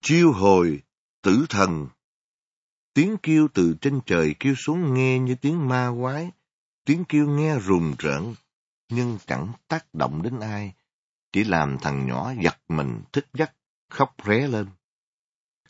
chiêu 0.00 0.32
hồi, 0.32 0.82
tử 1.22 1.46
thần. 1.48 1.88
Tiếng 2.94 3.16
kêu 3.22 3.48
từ 3.54 3.74
trên 3.80 4.00
trời 4.06 4.34
kêu 4.40 4.54
xuống 4.54 4.94
nghe 4.94 5.18
như 5.18 5.34
tiếng 5.34 5.68
ma 5.68 5.90
quái, 6.00 6.30
tiếng 6.84 7.04
kêu 7.04 7.28
nghe 7.28 7.58
rùng 7.58 7.94
rợn, 7.98 8.34
nhưng 8.88 9.18
chẳng 9.26 9.52
tác 9.68 9.94
động 9.94 10.22
đến 10.22 10.40
ai, 10.40 10.74
chỉ 11.32 11.44
làm 11.44 11.78
thằng 11.78 12.06
nhỏ 12.06 12.32
giật 12.42 12.58
mình 12.68 13.02
thức 13.12 13.26
giấc, 13.32 13.52
khóc 13.90 14.14
ré 14.26 14.48
lên. 14.48 14.66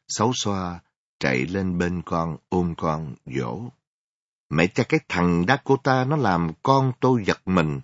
Xấu 0.09 0.33
xoa 0.35 0.81
chạy 1.19 1.47
lên 1.47 1.79
bên 1.79 2.03
con 2.05 2.37
ôm 2.49 2.75
con 2.77 3.15
dỗ. 3.27 3.63
Mẹ 4.49 4.67
cha 4.67 4.85
cái 4.89 5.01
thằng 5.09 5.45
Dakota 5.49 6.05
nó 6.05 6.17
làm 6.17 6.51
con 6.63 6.93
tôi 7.01 7.25
giật 7.27 7.41
mình. 7.47 7.81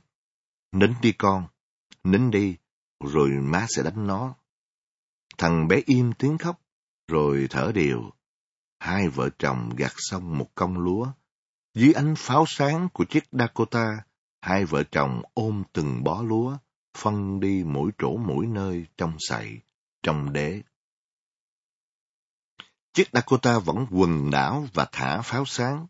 Nín 0.73 0.95
đi 1.02 1.12
con, 1.12 1.47
nín 2.04 2.30
đi, 2.30 2.57
rồi 3.04 3.30
má 3.30 3.66
sẽ 3.68 3.83
đánh 3.83 4.07
nó. 4.07 4.35
Thằng 5.38 5.68
bé 5.68 5.83
im 5.87 6.12
tiếng 6.18 6.38
khóc, 6.38 6.61
rồi 7.09 7.47
thở 7.50 7.73
đều. 7.75 8.11
Hai 8.78 9.08
vợ 9.08 9.28
chồng 9.38 9.70
gặt 9.76 9.92
xong 9.97 10.38
một 10.38 10.50
công 10.54 10.78
lúa. 10.78 11.06
Dưới 11.75 11.92
ánh 11.92 12.14
pháo 12.16 12.44
sáng 12.47 12.88
của 12.92 13.04
chiếc 13.04 13.25
Dakota, 13.32 14.04
hai 14.40 14.64
vợ 14.64 14.82
chồng 14.90 15.23
ôm 15.35 15.62
từng 15.73 16.04
bó 16.04 16.23
lúa, 16.23 16.56
phân 16.97 17.40
đi 17.40 17.64
mỗi 17.64 17.90
chỗ 17.99 18.16
mỗi 18.16 18.47
nơi 18.47 18.87
trong 18.97 19.16
sậy, 19.18 19.61
trong 20.02 20.32
đế. 20.32 20.62
Chiếc 22.92 23.08
Dakota 23.12 23.58
vẫn 23.58 23.87
quần 23.90 24.30
đảo 24.30 24.66
và 24.75 24.87
thả 24.92 25.23
pháo 25.23 25.44
sáng. 25.44 25.87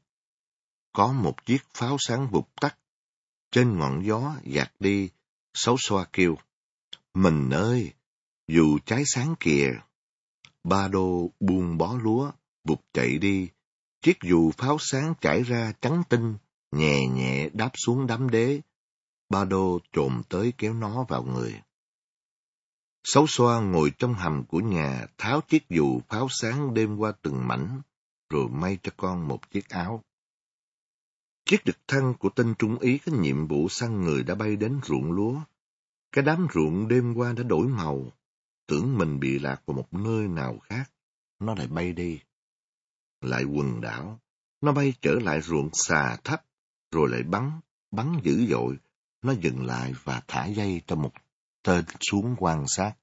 Có 0.92 1.12
một 1.12 1.46
chiếc 1.46 1.62
pháo 1.74 1.96
sáng 2.00 2.28
vụt 2.30 2.44
tắt. 2.60 2.78
Trên 3.50 3.78
ngọn 3.78 4.06
gió 4.06 4.36
gạt 4.44 4.72
đi, 4.80 5.10
xấu 5.54 5.76
xoa 5.78 6.04
kêu. 6.12 6.36
Mình 7.14 7.50
ơi, 7.50 7.92
dù 8.48 8.78
trái 8.86 9.02
sáng 9.06 9.34
kìa. 9.40 9.70
Ba 10.64 10.88
đô 10.88 11.30
buông 11.40 11.78
bó 11.78 11.96
lúa, 12.02 12.30
vụt 12.68 12.78
chạy 12.92 13.18
đi. 13.18 13.48
Chiếc 14.02 14.18
dù 14.22 14.50
pháo 14.50 14.76
sáng 14.80 15.14
trải 15.20 15.42
ra 15.42 15.72
trắng 15.80 16.02
tinh, 16.08 16.34
nhẹ 16.72 17.06
nhẹ 17.06 17.48
đáp 17.52 17.70
xuống 17.74 18.06
đám 18.06 18.30
đế. 18.30 18.60
Ba 19.28 19.44
đô 19.44 19.78
trồm 19.92 20.22
tới 20.28 20.52
kéo 20.58 20.74
nó 20.74 21.04
vào 21.08 21.22
người. 21.22 21.60
Xấu 23.04 23.26
xoa 23.28 23.60
ngồi 23.60 23.92
trong 23.98 24.14
hầm 24.14 24.44
của 24.44 24.60
nhà, 24.60 25.06
tháo 25.18 25.40
chiếc 25.40 25.68
dù 25.68 26.00
pháo 26.08 26.26
sáng 26.30 26.74
đêm 26.74 26.96
qua 26.96 27.12
từng 27.22 27.48
mảnh, 27.48 27.80
rồi 28.30 28.48
may 28.48 28.78
cho 28.82 28.92
con 28.96 29.28
một 29.28 29.50
chiếc 29.50 29.68
áo. 29.68 30.02
Chiếc 31.44 31.64
trực 31.64 31.76
thăng 31.88 32.14
của 32.14 32.28
tên 32.28 32.54
trung 32.58 32.78
ý 32.78 32.98
có 32.98 33.12
nhiệm 33.12 33.46
vụ 33.46 33.68
săn 33.68 34.02
người 34.02 34.22
đã 34.22 34.34
bay 34.34 34.56
đến 34.56 34.80
ruộng 34.84 35.12
lúa. 35.12 35.40
Cái 36.12 36.24
đám 36.24 36.46
ruộng 36.54 36.88
đêm 36.88 37.14
qua 37.14 37.32
đã 37.32 37.42
đổi 37.42 37.68
màu, 37.68 38.06
tưởng 38.66 38.98
mình 38.98 39.20
bị 39.20 39.38
lạc 39.38 39.62
vào 39.66 39.76
một 39.76 39.94
nơi 39.94 40.28
nào 40.28 40.58
khác, 40.58 40.90
nó 41.38 41.54
lại 41.54 41.66
bay 41.66 41.92
đi. 41.92 42.20
Lại 43.20 43.44
quần 43.44 43.80
đảo, 43.80 44.20
nó 44.60 44.72
bay 44.72 44.92
trở 45.02 45.14
lại 45.14 45.40
ruộng 45.40 45.70
xà 45.72 46.16
thấp, 46.24 46.44
rồi 46.90 47.08
lại 47.10 47.22
bắn, 47.22 47.60
bắn 47.90 48.20
dữ 48.22 48.46
dội. 48.46 48.76
Nó 49.22 49.32
dừng 49.32 49.66
lại 49.66 49.94
và 50.04 50.22
thả 50.28 50.46
dây 50.46 50.82
cho 50.86 50.96
một 50.96 51.10
tên 51.62 51.84
xuống 52.10 52.36
quan 52.38 52.64
sát. 52.68 52.94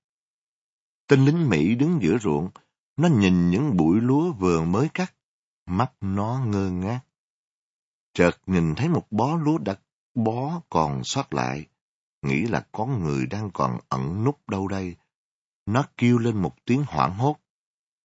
Tên 1.07 1.25
lính 1.25 1.49
Mỹ 1.49 1.75
đứng 1.75 1.99
giữa 2.01 2.17
ruộng, 2.17 2.49
nó 2.97 3.07
nhìn 3.07 3.49
những 3.49 3.77
bụi 3.77 4.01
lúa 4.01 4.33
vừa 4.33 4.61
mới 4.61 4.89
cắt, 4.93 5.13
mắt 5.65 5.93
nó 6.01 6.45
ngơ 6.45 6.69
ngác. 6.69 6.99
Chợt 8.13 8.37
nhìn 8.45 8.75
thấy 8.75 8.89
một 8.89 9.07
bó 9.11 9.35
lúa 9.35 9.57
đã 9.57 9.75
bó 10.13 10.61
còn 10.69 11.01
sót 11.03 11.33
lại, 11.33 11.67
nghĩ 12.21 12.41
là 12.41 12.65
có 12.71 12.85
người 12.85 13.25
đang 13.25 13.51
còn 13.53 13.79
ẩn 13.89 14.23
núp 14.23 14.49
đâu 14.49 14.67
đây. 14.67 14.95
Nó 15.65 15.85
kêu 15.97 16.17
lên 16.17 16.41
một 16.41 16.55
tiếng 16.65 16.83
hoảng 16.87 17.13
hốt, 17.13 17.37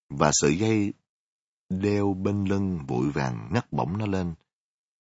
và 0.09 0.31
sợi 0.33 0.59
dây 0.59 0.93
đeo 1.71 2.15
bên 2.15 2.45
lưng 2.45 2.79
vội 2.87 3.11
vàng 3.11 3.49
ngắt 3.53 3.73
bổng 3.73 3.99
nó 3.99 4.07
lên. 4.07 4.35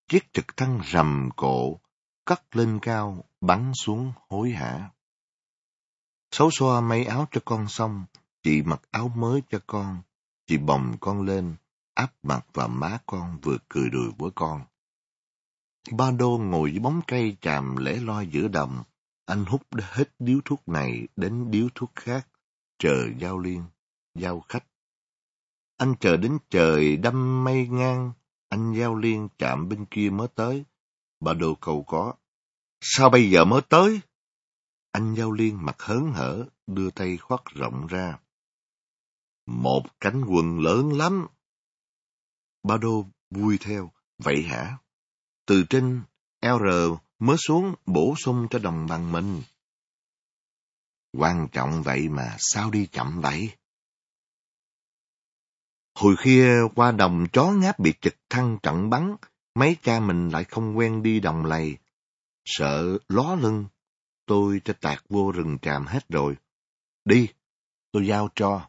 Chiếc 0.08 0.32
trực 0.32 0.56
thăng 0.56 0.80
rầm 0.92 1.28
cổ, 1.36 1.80
cắt 2.26 2.56
lên 2.56 2.78
cao, 2.82 3.24
bắn 3.40 3.72
xuống 3.74 4.12
hối 4.28 4.50
hả. 4.50 4.90
Xấu 6.30 6.50
xoa 6.50 6.80
may 6.80 7.04
áo 7.04 7.28
cho 7.30 7.40
con 7.44 7.68
xong, 7.68 8.04
chị 8.42 8.62
mặc 8.62 8.82
áo 8.90 9.08
mới 9.08 9.42
cho 9.50 9.58
con, 9.66 10.02
chị 10.46 10.58
bồng 10.58 10.96
con 11.00 11.22
lên, 11.22 11.56
áp 11.94 12.12
mặt 12.22 12.46
vào 12.54 12.68
má 12.68 12.98
con 13.06 13.38
vừa 13.42 13.56
cười 13.68 13.90
đùi 13.90 14.10
với 14.18 14.30
con. 14.34 14.64
Ba 15.92 16.10
đô 16.10 16.38
ngồi 16.38 16.70
dưới 16.70 16.80
bóng 16.80 17.00
cây 17.06 17.36
chàm 17.40 17.76
lẻ 17.76 17.96
loi 17.96 18.26
giữa 18.26 18.48
đồng, 18.48 18.82
anh 19.26 19.44
hút 19.44 19.62
hết 19.80 20.10
điếu 20.18 20.40
thuốc 20.44 20.68
này 20.68 21.08
đến 21.16 21.50
điếu 21.50 21.68
thuốc 21.74 21.90
khác, 21.94 22.28
chờ 22.78 23.08
giao 23.18 23.38
liên, 23.38 23.64
giao 24.14 24.40
khách. 24.40 24.64
Anh 25.80 25.94
chờ 26.00 26.16
đến 26.16 26.38
trời 26.50 26.96
đâm 26.96 27.44
mây 27.44 27.68
ngang, 27.68 28.12
anh 28.49 28.75
giao 28.78 28.94
liên 28.94 29.28
chạm 29.38 29.68
bên 29.68 29.87
kia 29.87 30.10
mới 30.10 30.28
tới. 30.34 30.64
Bà 31.20 31.34
đồ 31.34 31.54
cầu 31.54 31.84
có. 31.87 32.14
Sao 32.80 33.10
bây 33.10 33.30
giờ 33.30 33.44
mới 33.44 33.60
tới? 33.68 34.00
Anh 34.92 35.14
Giao 35.14 35.32
Liên 35.32 35.66
mặt 35.66 35.82
hớn 35.82 36.12
hở, 36.12 36.44
đưa 36.66 36.90
tay 36.90 37.16
khoác 37.16 37.42
rộng 37.54 37.87
ra. 37.87 38.18
Một 39.46 39.82
cánh 40.00 40.25
quần 40.28 40.60
lớn 40.60 40.92
lắm. 40.92 41.26
Ba 42.62 42.76
Đô 42.76 43.06
vui 43.30 43.58
theo, 43.60 43.90
vậy 44.18 44.42
hả? 44.42 44.78
Từ 45.46 45.64
trên 45.70 46.02
LR 46.42 46.94
mới 47.18 47.37
xuống 47.38 47.75
bổ 47.87 48.14
sung 48.25 48.46
cho 48.50 48.58
đồng 48.58 48.87
bằng 48.87 49.12
mình. 49.12 49.42
Quan 51.12 51.49
trọng 51.52 51.82
vậy 51.82 52.08
mà 52.08 52.37
sao 52.38 52.70
đi 52.70 52.87
chậm 52.87 53.20
vậy? 53.20 53.50
Hồi 56.00 56.16
kia 56.23 56.61
qua 56.75 56.92
đồng 56.92 57.26
chó 57.33 57.50
ngáp 57.50 57.78
bị 57.78 57.95
trực 58.00 58.14
thăng 58.30 58.59
trận 58.62 58.90
bắn, 58.90 59.16
mấy 59.54 59.76
cha 59.83 60.00
mình 60.00 60.28
lại 60.28 60.45
không 60.45 60.78
quen 60.78 61.02
đi 61.02 61.21
đồng 61.21 61.47
lầy. 61.47 61.76
Sợ 62.45 62.99
ló 63.09 63.35
lưng, 63.40 63.64
tôi 64.26 64.61
cho 64.64 64.75
tạc 64.80 65.04
vô 65.09 65.33
rừng 65.33 65.59
tràm 65.62 65.87
hết 65.87 66.09
rồi. 66.09 66.37
Đi, 67.04 67.28
tôi 67.92 68.07
giao 68.07 68.28
cho. 68.35 68.69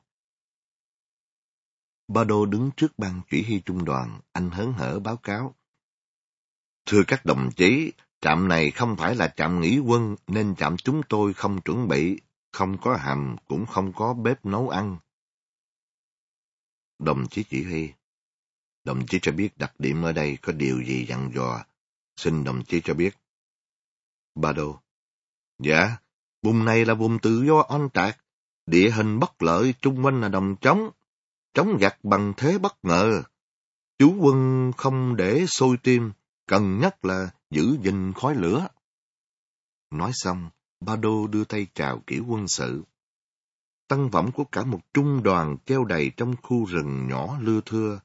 Ba 2.07 2.23
Đô 2.23 2.45
đứng 2.45 2.71
trước 2.77 2.99
ban 2.99 3.21
chỉ 3.29 3.43
huy 3.43 3.61
trung 3.65 3.85
đoàn, 3.85 4.19
anh 4.31 4.49
hớn 4.49 4.73
hở 4.73 4.99
báo 4.99 5.17
cáo. 5.17 5.55
Thưa 6.85 7.01
các 7.07 7.25
đồng 7.25 7.49
chí, 7.55 7.91
trạm 8.21 8.47
này 8.47 8.71
không 8.71 8.95
phải 8.95 9.15
là 9.15 9.27
trạm 9.27 9.61
nghỉ 9.61 9.79
quân 9.79 10.15
nên 10.27 10.55
trạm 10.55 10.77
chúng 10.77 11.01
tôi 11.09 11.33
không 11.33 11.61
chuẩn 11.61 11.87
bị, 11.87 12.21
không 12.51 12.77
có 12.81 12.97
hầm 13.01 13.35
cũng 13.47 13.65
không 13.65 13.93
có 13.93 14.13
bếp 14.13 14.45
nấu 14.45 14.69
ăn. 14.69 14.97
Đồng 17.01 17.27
chí 17.27 17.43
chỉ 17.43 17.63
huy, 17.63 17.93
đồng 18.83 19.05
chí 19.05 19.19
cho 19.21 19.31
biết 19.31 19.57
đặc 19.57 19.73
điểm 19.79 20.03
ở 20.03 20.11
đây 20.11 20.37
có 20.41 20.53
điều 20.53 20.83
gì 20.83 21.05
dặn 21.05 21.31
dò, 21.35 21.65
xin 22.15 22.43
đồng 22.43 22.63
chí 22.65 22.81
cho 22.83 22.93
biết. 22.93 23.17
Ba 24.35 24.51
Đô, 24.51 24.79
Dạ, 25.59 25.97
vùng 26.41 26.65
này 26.65 26.85
là 26.85 26.93
vùng 26.93 27.19
tự 27.19 27.43
do 27.47 27.65
oanh 27.69 27.89
trạc, 27.93 28.17
địa 28.65 28.91
hình 28.91 29.19
bất 29.19 29.41
lợi 29.41 29.73
chung 29.81 30.05
quanh 30.05 30.21
là 30.21 30.29
đồng 30.29 30.55
trống, 30.61 30.89
trống 31.53 31.77
gặt 31.77 31.97
bằng 32.03 32.33
thế 32.37 32.57
bất 32.57 32.75
ngờ. 32.83 33.23
Chú 33.99 34.15
quân 34.19 34.71
không 34.77 35.15
để 35.15 35.45
sôi 35.47 35.77
tim, 35.77 36.11
cần 36.47 36.79
nhất 36.79 37.05
là 37.05 37.29
giữ 37.49 37.77
gìn 37.83 38.13
khói 38.13 38.35
lửa. 38.35 38.67
Nói 39.89 40.11
xong, 40.13 40.49
Ba 40.79 40.95
Đô 40.95 41.27
đưa 41.27 41.43
tay 41.43 41.67
chào 41.73 42.03
kiểu 42.07 42.25
quân 42.27 42.47
sự. 42.47 42.83
Tăng 43.91 44.09
võng 44.09 44.31
của 44.31 44.43
cả 44.43 44.63
một 44.63 44.79
trung 44.93 45.23
đoàn 45.23 45.57
treo 45.65 45.85
đầy 45.85 46.11
trong 46.17 46.35
khu 46.41 46.65
rừng 46.65 47.07
nhỏ 47.07 47.37
lưa 47.41 47.61
thưa. 47.65 47.99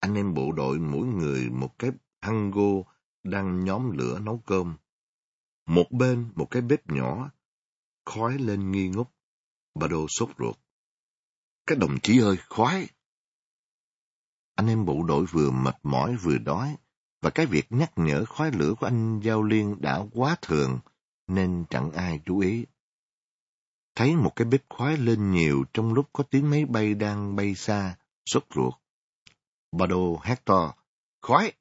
Anh 0.00 0.14
em 0.14 0.34
bộ 0.34 0.52
đội 0.52 0.78
mỗi 0.78 1.06
người 1.06 1.50
một 1.50 1.78
cái 1.78 1.90
hango 2.20 2.82
đang 3.22 3.64
nhóm 3.64 3.90
lửa 3.90 4.18
nấu 4.18 4.42
cơm. 4.46 4.76
Một 5.66 5.86
bên 5.90 6.28
một 6.34 6.46
cái 6.50 6.62
bếp 6.62 6.90
nhỏ, 6.90 7.30
khói 8.04 8.38
lên 8.38 8.72
nghi 8.72 8.88
ngút. 8.88 9.08
Bà 9.74 9.86
Đô 9.86 10.06
sốt 10.08 10.28
ruột. 10.38 10.56
Các 11.66 11.78
đồng 11.78 12.00
chí 12.02 12.20
ơi, 12.20 12.36
khói! 12.48 12.88
Anh 14.54 14.66
em 14.66 14.84
bộ 14.84 15.02
đội 15.02 15.26
vừa 15.26 15.50
mệt 15.50 15.76
mỏi 15.82 16.16
vừa 16.16 16.38
đói, 16.38 16.76
và 17.22 17.30
cái 17.30 17.46
việc 17.46 17.72
nhắc 17.72 17.92
nhở 17.96 18.24
khói 18.24 18.50
lửa 18.52 18.74
của 18.80 18.86
anh 18.86 19.20
Giao 19.20 19.42
Liên 19.42 19.76
đã 19.80 20.00
quá 20.12 20.36
thường, 20.42 20.78
nên 21.26 21.64
chẳng 21.70 21.92
ai 21.92 22.20
chú 22.26 22.38
ý. 22.38 22.66
Thấy 23.96 24.16
một 24.16 24.32
cái 24.36 24.44
bếp 24.44 24.64
khói 24.70 24.96
lên 24.96 25.30
nhiều 25.30 25.64
trong 25.74 25.94
lúc 25.94 26.10
có 26.12 26.24
tiếng 26.24 26.50
máy 26.50 26.64
bay 26.64 26.94
đang 26.94 27.36
bay 27.36 27.54
xa, 27.54 27.96
sốt 28.26 28.44
ruột. 28.54 28.74
Bà 29.72 29.86
đồ 29.86 30.20
hét 30.22 30.44
to, 30.44 30.74
khói! 31.22 31.52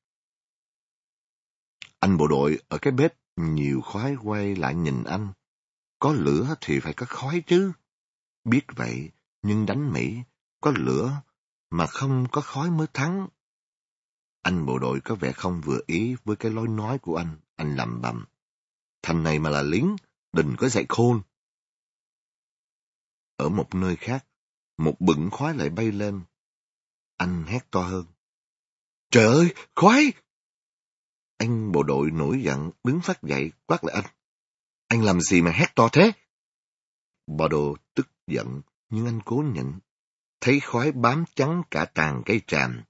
Anh 2.00 2.18
bộ 2.18 2.28
đội 2.28 2.60
ở 2.68 2.78
cái 2.78 2.92
bếp 2.92 3.14
nhiều 3.36 3.82
khói 3.82 4.18
quay 4.24 4.56
lại 4.56 4.76
nhìn 4.76 5.04
anh. 5.04 5.34
Có 6.00 6.14
lửa 6.14 6.56
thì 6.62 6.80
phải 6.80 6.94
có 6.94 7.06
khói 7.10 7.44
chứ. 7.48 7.72
Biết 8.44 8.62
vậy, 8.76 9.10
nhưng 9.42 9.66
đánh 9.66 9.94
Mỹ, 9.94 10.18
có 10.62 10.72
lửa 10.76 11.22
mà 11.70 11.88
không 11.88 12.26
có 12.32 12.42
khói 12.42 12.72
mới 12.72 12.88
thắng. 12.94 13.28
Anh 14.42 14.66
bộ 14.66 14.80
đội 14.80 15.02
có 15.02 15.16
vẻ 15.16 15.32
không 15.32 15.62
vừa 15.62 15.80
ý 15.88 16.16
với 16.26 16.36
cái 16.36 16.52
lối 16.52 16.68
nói 16.68 17.00
của 17.00 17.16
anh, 17.16 17.38
anh 17.56 17.76
lầm 17.76 18.02
bầm. 18.02 18.26
Thành 19.02 19.24
này 19.24 19.40
mà 19.40 19.50
là 19.50 19.62
lính, 19.62 19.96
đừng 20.34 20.56
có 20.58 20.70
dạy 20.70 20.86
khôn. 20.90 21.22
Ở 23.38 23.50
một 23.50 23.76
nơi 23.76 23.96
khác, 23.96 24.26
một 24.78 24.96
bựng 25.00 25.30
khói 25.32 25.58
lại 25.58 25.70
bay 25.70 25.92
lên. 25.92 26.22
Anh 27.18 27.44
hét 27.48 27.72
to 27.72 27.82
hơn. 27.82 28.06
Trời 29.12 29.26
ơi, 29.26 29.54
khói! 29.76 30.14
Anh 31.38 31.72
bộ 31.72 31.84
đội 31.84 32.12
nổi 32.12 32.42
giận, 32.44 32.72
đứng 32.84 33.02
phát 33.02 33.24
dậy, 33.24 33.52
quát 33.66 33.84
lại 33.84 33.96
anh. 33.96 34.12
Anh 34.88 35.04
làm 35.04 35.22
gì 35.22 35.42
mà 35.42 35.52
hét 35.52 35.76
to 35.76 35.90
thế? 35.92 36.12
Bò 37.28 37.48
đồ 37.48 37.76
tức 37.94 38.08
giận, 38.28 38.62
nhưng 38.90 39.06
anh 39.06 39.20
cố 39.26 39.36
nhịn. 39.36 39.80
Thấy 40.42 40.60
khói 40.60 40.92
bám 40.92 41.24
trắng 41.36 41.64
cả 41.72 41.86
tàn 41.86 42.22
cây 42.26 42.42
tràm, 42.48 42.84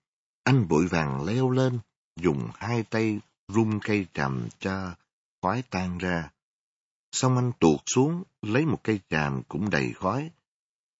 anh 0.43 0.67
vội 0.67 0.87
vàng 0.87 1.25
leo 1.25 1.49
lên, 1.49 1.79
dùng 2.15 2.49
hai 2.55 2.83
tay 2.83 3.19
rung 3.47 3.79
cây 3.79 4.05
tràm 4.13 4.47
cho 4.59 4.95
khói 5.41 5.63
tan 5.69 5.97
ra. 5.97 6.29
Xong 7.15 7.35
anh 7.35 7.51
tuột 7.59 7.79
xuống, 7.85 8.23
lấy 8.41 8.65
một 8.65 8.79
cây 8.83 8.99
tràm 9.09 9.43
cũng 9.43 9.69
đầy 9.69 9.93
khói. 9.93 10.31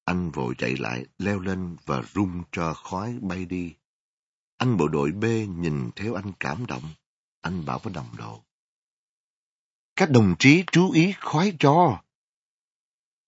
Anh 0.06 0.32
vội 0.32 0.56
chạy 0.58 0.76
lại, 0.78 1.06
leo 1.18 1.40
lên 1.40 1.76
và 1.86 2.02
rung 2.14 2.44
cho 2.52 2.74
khói 2.74 3.20
bay 3.22 3.46
đi. 3.46 3.74
Anh 4.58 4.78
bộ 4.78 4.88
đội 4.88 5.12
B 5.12 5.24
nhìn 5.58 5.90
theo 5.96 6.14
anh 6.14 6.32
cảm 6.40 6.66
động. 6.66 6.84
Anh 7.42 7.66
bảo 7.66 7.80
với 7.80 7.94
đồng 7.94 8.08
đội. 8.18 8.40
Các 9.96 10.12
đồng 10.12 10.36
chí 10.40 10.64
chú 10.72 10.92
ý 10.92 11.14
khói 11.20 11.54
cho. 11.60 12.04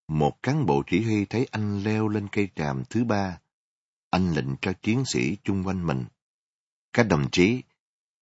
Một 0.08 0.44
cán 0.44 0.65
bộ 0.65 0.84
chỉ 0.88 1.03
huy 1.03 1.25
thấy 1.25 1.48
anh 1.51 1.84
leo 1.84 2.08
lên 2.08 2.27
cây 2.32 2.50
tràm 2.56 2.84
thứ 2.89 3.03
ba. 3.03 3.39
Anh 4.10 4.34
lệnh 4.34 4.58
cho 4.62 4.74
chiến 4.82 5.03
sĩ 5.06 5.38
chung 5.44 5.63
quanh 5.67 5.88
mình. 5.88 6.06
Các 6.94 7.03
đồng 7.03 7.29
chí, 7.32 7.62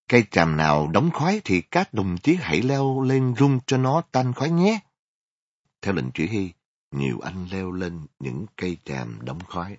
cây 0.08 0.24
tràm 0.30 0.56
nào 0.56 0.90
đóng 0.92 1.10
khói 1.10 1.40
thì 1.44 1.60
các 1.60 1.94
đồng 1.94 2.16
chí 2.22 2.36
hãy 2.40 2.62
leo 2.62 3.00
lên 3.00 3.34
rung 3.38 3.60
cho 3.66 3.76
nó 3.76 4.02
tan 4.12 4.32
khói 4.32 4.50
nhé. 4.50 4.80
Theo 5.82 5.94
lệnh 5.94 6.10
chỉ 6.14 6.26
huy, 6.26 6.52
nhiều 6.90 7.20
anh 7.20 7.46
leo 7.50 7.72
lên 7.72 8.06
những 8.18 8.46
cây 8.56 8.76
tràm 8.84 9.18
đóng 9.22 9.44
khói. 9.44 9.76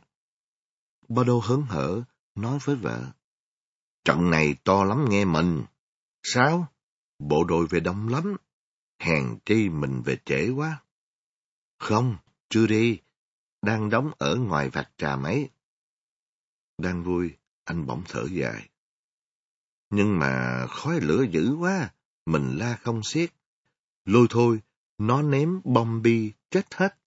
Ba 1.09 1.23
đô 1.23 1.39
hớn 1.39 1.61
hở, 1.61 2.03
nói 2.35 2.59
với 2.63 2.75
vợ. 2.75 3.05
Trận 4.05 4.29
này 4.29 4.55
to 4.63 4.83
lắm 4.83 5.05
nghe 5.09 5.25
mình. 5.25 5.63
Sao? 6.23 6.67
Bộ 7.19 7.43
đội 7.43 7.67
về 7.69 7.79
đông 7.79 8.07
lắm. 8.07 8.37
Hèn 8.99 9.39
chi 9.45 9.69
mình 9.69 10.01
về 10.05 10.17
trễ 10.25 10.49
quá. 10.49 10.81
Không, 11.79 12.17
chưa 12.49 12.67
đi. 12.67 12.99
Đang 13.61 13.89
đóng 13.89 14.11
ở 14.17 14.35
ngoài 14.35 14.69
vạch 14.69 14.91
trà 14.97 15.15
mấy. 15.15 15.49
Đang 16.77 17.03
vui, 17.03 17.37
anh 17.63 17.85
bỗng 17.85 18.03
thở 18.07 18.25
dài. 18.31 18.69
Nhưng 19.89 20.19
mà 20.19 20.65
khói 20.69 20.99
lửa 21.01 21.25
dữ 21.31 21.55
quá, 21.59 21.89
mình 22.25 22.57
la 22.57 22.75
không 22.75 23.01
xiết. 23.03 23.33
Lôi 24.05 24.27
thôi, 24.29 24.61
nó 24.97 25.21
ném 25.21 25.61
bom 25.63 26.01
bi 26.01 26.31
chết 26.49 26.73
hết. 26.73 26.97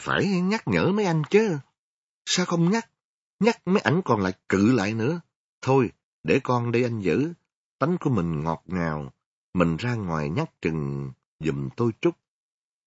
Phải 0.00 0.26
nhắc 0.26 0.62
nhở 0.66 0.92
mấy 0.92 1.04
anh 1.04 1.22
chứ. 1.30 1.58
Sao 2.26 2.46
không 2.46 2.70
nhắc? 2.70 2.90
Nhắc 3.40 3.60
mấy 3.64 3.80
ảnh 3.80 4.00
còn 4.04 4.20
lại 4.20 4.32
cự 4.48 4.72
lại 4.72 4.94
nữa. 4.94 5.20
Thôi, 5.62 5.92
để 6.22 6.40
con 6.44 6.72
đi 6.72 6.82
anh 6.82 7.00
giữ. 7.00 7.32
Tánh 7.78 7.96
của 8.00 8.10
mình 8.10 8.44
ngọt 8.44 8.62
ngào. 8.66 9.12
Mình 9.54 9.76
ra 9.76 9.94
ngoài 9.94 10.28
nhắc 10.28 10.50
chừng 10.62 11.12
dùm 11.40 11.68
tôi 11.76 11.92
chút. 12.00 12.16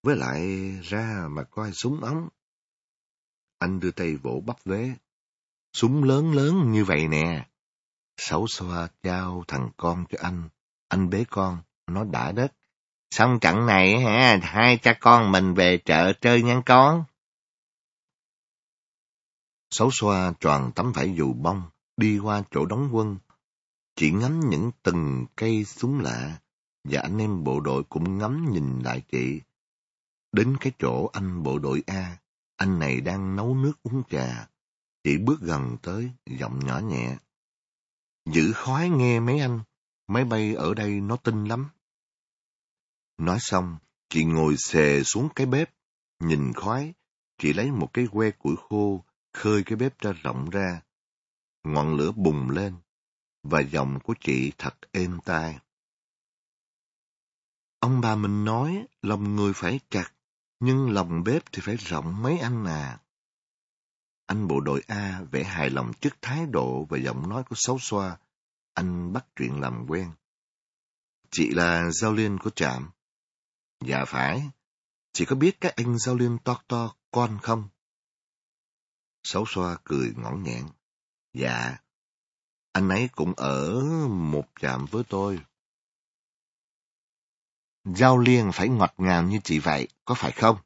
Với 0.02 0.16
lại 0.16 0.70
ra 0.82 1.26
mà 1.30 1.42
coi 1.42 1.72
súng 1.72 2.00
ống. 2.00 2.28
Anh 3.58 3.80
đưa 3.80 3.90
tay 3.90 4.16
vỗ 4.16 4.42
bắp 4.46 4.64
vế. 4.64 4.94
Súng 5.72 6.04
lớn 6.04 6.32
lớn 6.32 6.72
như 6.72 6.84
vậy 6.84 7.08
nè. 7.08 7.48
Sáu 8.16 8.46
xoa 8.48 8.88
trao 9.02 9.44
thằng 9.48 9.70
con 9.76 10.04
cho 10.08 10.18
anh. 10.22 10.48
Anh 10.88 11.10
bế 11.10 11.24
con, 11.30 11.58
nó 11.86 12.04
đã 12.04 12.32
đất. 12.32 12.52
Xong 13.10 13.38
trận 13.40 13.66
này 13.66 14.00
hả, 14.00 14.38
hai 14.42 14.78
cha 14.78 14.94
con 15.00 15.32
mình 15.32 15.54
về 15.54 15.78
chợ 15.84 16.12
chơi 16.20 16.42
nhăn 16.42 16.62
con. 16.66 17.04
Sáu 19.70 19.90
xoa 19.92 20.32
tròn 20.40 20.72
tấm 20.74 20.92
vải 20.92 21.14
dù 21.16 21.32
bông, 21.32 21.62
đi 21.96 22.18
qua 22.18 22.42
chỗ 22.50 22.66
đóng 22.66 22.88
quân. 22.92 23.16
Chỉ 23.96 24.10
ngắm 24.10 24.40
những 24.40 24.70
từng 24.82 25.26
cây 25.36 25.64
súng 25.64 26.00
lạ, 26.00 26.38
và 26.84 27.00
anh 27.00 27.18
em 27.18 27.44
bộ 27.44 27.60
đội 27.60 27.82
cũng 27.84 28.18
ngắm 28.18 28.50
nhìn 28.52 28.78
lại 28.78 29.02
chị. 29.12 29.40
Đến 30.32 30.56
cái 30.60 30.72
chỗ 30.78 31.10
anh 31.12 31.42
bộ 31.42 31.58
đội 31.58 31.82
A, 31.86 32.18
anh 32.56 32.78
này 32.78 33.00
đang 33.00 33.36
nấu 33.36 33.54
nước 33.54 33.72
uống 33.82 34.02
trà. 34.10 34.48
Chị 35.04 35.18
bước 35.18 35.40
gần 35.40 35.76
tới, 35.82 36.10
giọng 36.26 36.66
nhỏ 36.66 36.78
nhẹ. 36.78 37.16
Giữ 38.24 38.52
khói 38.52 38.88
nghe 38.88 39.20
mấy 39.20 39.40
anh, 39.40 39.60
máy 40.06 40.24
bay 40.24 40.54
ở 40.54 40.74
đây 40.74 41.00
nó 41.00 41.16
tinh 41.16 41.44
lắm. 41.44 41.70
Nói 43.18 43.38
xong, 43.40 43.78
chị 44.08 44.24
ngồi 44.24 44.56
xề 44.56 45.02
xuống 45.02 45.28
cái 45.34 45.46
bếp, 45.46 45.70
nhìn 46.20 46.52
khói, 46.52 46.94
chị 47.38 47.52
lấy 47.52 47.70
một 47.70 47.90
cái 47.92 48.06
que 48.12 48.30
củi 48.30 48.56
khô, 48.68 49.04
khơi 49.32 49.62
cái 49.66 49.76
bếp 49.76 49.98
ra 49.98 50.12
rộng 50.12 50.50
ra. 50.50 50.82
Ngọn 51.64 51.96
lửa 51.96 52.12
bùng 52.12 52.50
lên, 52.50 52.76
và 53.42 53.60
giọng 53.60 53.98
của 54.00 54.14
chị 54.20 54.52
thật 54.58 54.74
êm 54.92 55.18
tai. 55.24 55.58
Ông 57.78 58.00
bà 58.00 58.16
mình 58.16 58.44
nói, 58.44 58.86
lòng 59.02 59.36
người 59.36 59.52
phải 59.54 59.80
chặt, 59.90 60.12
nhưng 60.60 60.90
lòng 60.90 61.24
bếp 61.24 61.42
thì 61.52 61.62
phải 61.64 61.76
rộng 61.76 62.22
mấy 62.22 62.38
anh 62.38 62.64
à. 62.64 62.98
Anh 64.26 64.48
bộ 64.48 64.60
đội 64.60 64.82
A 64.86 65.22
vẻ 65.30 65.44
hài 65.44 65.70
lòng 65.70 65.92
trước 66.00 66.22
thái 66.22 66.46
độ 66.46 66.86
và 66.88 66.98
giọng 66.98 67.28
nói 67.28 67.44
của 67.44 67.56
xấu 67.58 67.78
xoa. 67.78 68.18
Anh 68.74 69.12
bắt 69.12 69.26
chuyện 69.36 69.60
làm 69.60 69.86
quen. 69.88 70.10
Chị 71.30 71.50
là 71.50 71.90
giao 71.90 72.12
liên 72.12 72.38
của 72.38 72.50
trạm. 72.50 72.90
Dạ 73.80 74.04
phải. 74.04 74.50
Chị 75.12 75.24
có 75.24 75.36
biết 75.36 75.60
các 75.60 75.76
anh 75.76 75.98
giao 75.98 76.14
liên 76.14 76.38
to 76.44 76.62
to 76.68 76.94
con 77.10 77.38
không? 77.42 77.68
Xấu 79.22 79.44
xoa 79.48 79.76
cười 79.84 80.12
ngõn 80.16 80.42
nhẹn. 80.42 80.66
Dạ. 81.32 81.78
Anh 82.72 82.88
ấy 82.88 83.08
cũng 83.12 83.34
ở 83.36 83.80
một 84.08 84.44
trạm 84.60 84.86
với 84.90 85.04
tôi. 85.08 85.40
Giao 87.84 88.18
liên 88.18 88.50
phải 88.52 88.68
ngọt 88.68 88.94
ngào 88.98 89.22
như 89.22 89.38
chị 89.44 89.58
vậy, 89.58 89.88
có 90.04 90.14
phải 90.14 90.32
không? 90.32 90.56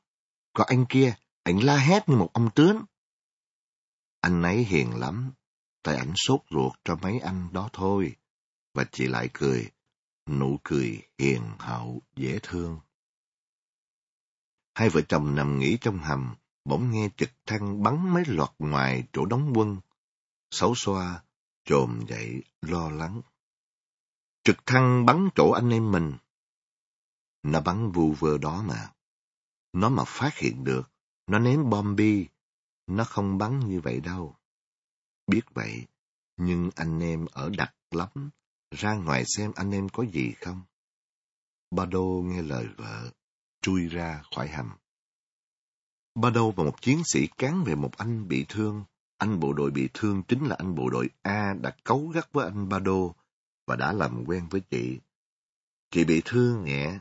Còn 0.52 0.66
anh 0.70 0.86
kia, 0.88 1.14
anh 1.42 1.58
la 1.64 1.76
hét 1.76 2.08
như 2.08 2.16
một 2.16 2.30
ông 2.32 2.50
tướng. 2.54 2.84
Anh 4.28 4.42
ấy 4.42 4.64
hiền 4.64 4.98
lắm, 4.98 5.32
tại 5.82 5.96
ảnh 5.96 6.12
sốt 6.16 6.40
ruột 6.50 6.72
cho 6.84 6.96
mấy 6.96 7.18
anh 7.18 7.48
đó 7.52 7.70
thôi. 7.72 8.16
Và 8.74 8.84
chị 8.92 9.06
lại 9.06 9.28
cười, 9.32 9.70
nụ 10.26 10.58
cười 10.64 11.02
hiền 11.18 11.42
hậu, 11.58 12.02
dễ 12.16 12.38
thương. 12.42 12.80
Hai 14.74 14.88
vợ 14.88 15.00
chồng 15.08 15.34
nằm 15.34 15.58
nghỉ 15.58 15.78
trong 15.80 15.98
hầm, 15.98 16.34
bỗng 16.64 16.90
nghe 16.90 17.08
trực 17.16 17.30
thăng 17.46 17.82
bắn 17.82 18.14
mấy 18.14 18.22
loạt 18.26 18.50
ngoài 18.58 19.04
chỗ 19.12 19.26
đóng 19.26 19.52
quân. 19.54 19.76
xấu 20.50 20.74
xoa, 20.76 21.22
trồm 21.64 22.04
dậy, 22.08 22.42
lo 22.60 22.90
lắng. 22.90 23.22
Trực 24.44 24.66
thăng 24.66 25.06
bắn 25.06 25.28
chỗ 25.34 25.50
anh 25.50 25.70
em 25.70 25.92
mình. 25.92 26.12
Nó 27.42 27.60
bắn 27.60 27.90
vu 27.90 28.12
vơ 28.12 28.38
đó 28.38 28.62
mà. 28.62 28.92
Nó 29.72 29.88
mà 29.88 30.04
phát 30.06 30.36
hiện 30.36 30.64
được, 30.64 30.90
nó 31.26 31.38
ném 31.38 31.70
bom 31.70 31.96
bi, 31.96 32.28
nó 32.88 33.04
không 33.04 33.38
bắn 33.38 33.60
như 33.60 33.80
vậy 33.80 34.00
đâu. 34.00 34.36
Biết 35.26 35.42
vậy, 35.54 35.86
nhưng 36.36 36.70
anh 36.76 37.00
em 37.00 37.26
ở 37.32 37.50
đặc 37.56 37.74
lắm, 37.90 38.30
ra 38.70 38.94
ngoài 38.94 39.24
xem 39.26 39.52
anh 39.56 39.70
em 39.70 39.88
có 39.88 40.04
gì 40.04 40.32
không. 40.40 40.62
Ba 41.70 41.84
Đô 41.84 42.22
nghe 42.24 42.42
lời 42.42 42.68
vợ, 42.76 43.10
chui 43.62 43.88
ra 43.88 44.22
khỏi 44.34 44.48
hầm. 44.48 44.70
Ba 46.14 46.30
Đô 46.30 46.50
và 46.50 46.64
một 46.64 46.82
chiến 46.82 47.02
sĩ 47.04 47.26
cán 47.38 47.64
về 47.64 47.74
một 47.74 47.96
anh 47.96 48.28
bị 48.28 48.46
thương. 48.48 48.84
Anh 49.18 49.40
bộ 49.40 49.52
đội 49.52 49.70
bị 49.70 49.88
thương 49.94 50.22
chính 50.28 50.44
là 50.44 50.56
anh 50.58 50.74
bộ 50.74 50.90
đội 50.90 51.10
A 51.22 51.54
đã 51.54 51.76
cấu 51.84 52.08
gắt 52.08 52.32
với 52.32 52.44
anh 52.44 52.68
Ba 52.68 52.78
Đô 52.78 53.14
và 53.66 53.76
đã 53.76 53.92
làm 53.92 54.24
quen 54.26 54.48
với 54.50 54.60
chị. 54.60 54.98
Chị 55.90 56.04
bị 56.04 56.22
thương 56.24 56.64
nhẹ, 56.64 56.98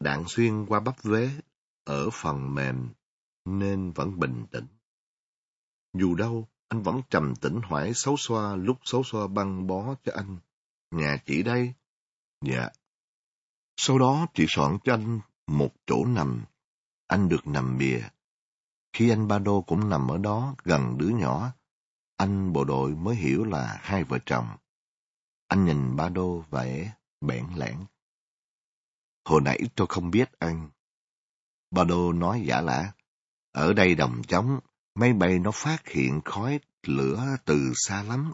đạn 0.00 0.24
xuyên 0.28 0.66
qua 0.66 0.80
bắp 0.80 1.02
vế 1.02 1.30
ở 1.84 2.10
phần 2.10 2.54
mềm 2.54 2.88
nên 3.44 3.92
vẫn 3.92 4.18
bình 4.18 4.46
tĩnh. 4.50 4.66
Dù 5.94 6.14
đâu, 6.14 6.48
anh 6.68 6.82
vẫn 6.82 7.02
trầm 7.10 7.34
tĩnh 7.40 7.60
hỏi 7.62 7.92
xấu 7.94 8.16
xoa 8.18 8.56
lúc 8.56 8.78
xấu 8.84 9.02
xoa 9.04 9.26
băng 9.26 9.66
bó 9.66 9.94
cho 10.04 10.12
anh. 10.14 10.38
Nhà 10.90 11.16
chị 11.26 11.42
đây? 11.42 11.74
Dạ. 12.40 12.68
Sau 13.76 13.98
đó 13.98 14.26
chị 14.34 14.46
soạn 14.48 14.78
cho 14.84 14.92
anh 14.94 15.20
một 15.46 15.70
chỗ 15.86 16.04
nằm. 16.06 16.44
Anh 17.06 17.28
được 17.28 17.46
nằm 17.46 17.78
bìa. 17.78 18.00
Khi 18.92 19.10
anh 19.10 19.28
Ba 19.28 19.38
Đô 19.38 19.62
cũng 19.62 19.88
nằm 19.88 20.08
ở 20.08 20.18
đó 20.18 20.54
gần 20.64 20.98
đứa 20.98 21.08
nhỏ, 21.08 21.52
anh 22.16 22.52
bộ 22.52 22.64
đội 22.64 22.90
mới 22.90 23.16
hiểu 23.16 23.44
là 23.44 23.78
hai 23.82 24.04
vợ 24.04 24.18
chồng. 24.26 24.48
Anh 25.48 25.64
nhìn 25.64 25.96
Ba 25.96 26.08
Đô 26.08 26.44
vẻ 26.50 26.92
bẽn 27.20 27.46
lẽn. 27.56 27.76
Hồi 29.24 29.40
nãy 29.40 29.60
tôi 29.74 29.86
không 29.90 30.10
biết 30.10 30.38
anh. 30.38 30.70
Ba 31.70 31.84
Đô 31.84 32.12
nói 32.12 32.42
giả 32.46 32.60
lạ. 32.60 32.92
Ở 33.52 33.72
đây 33.72 33.94
đồng 33.94 34.22
trống, 34.28 34.60
máy 34.94 35.12
bay 35.12 35.38
nó 35.38 35.50
phát 35.50 35.88
hiện 35.88 36.20
khói 36.24 36.60
lửa 36.82 37.36
từ 37.44 37.72
xa 37.74 38.02
lắm. 38.02 38.32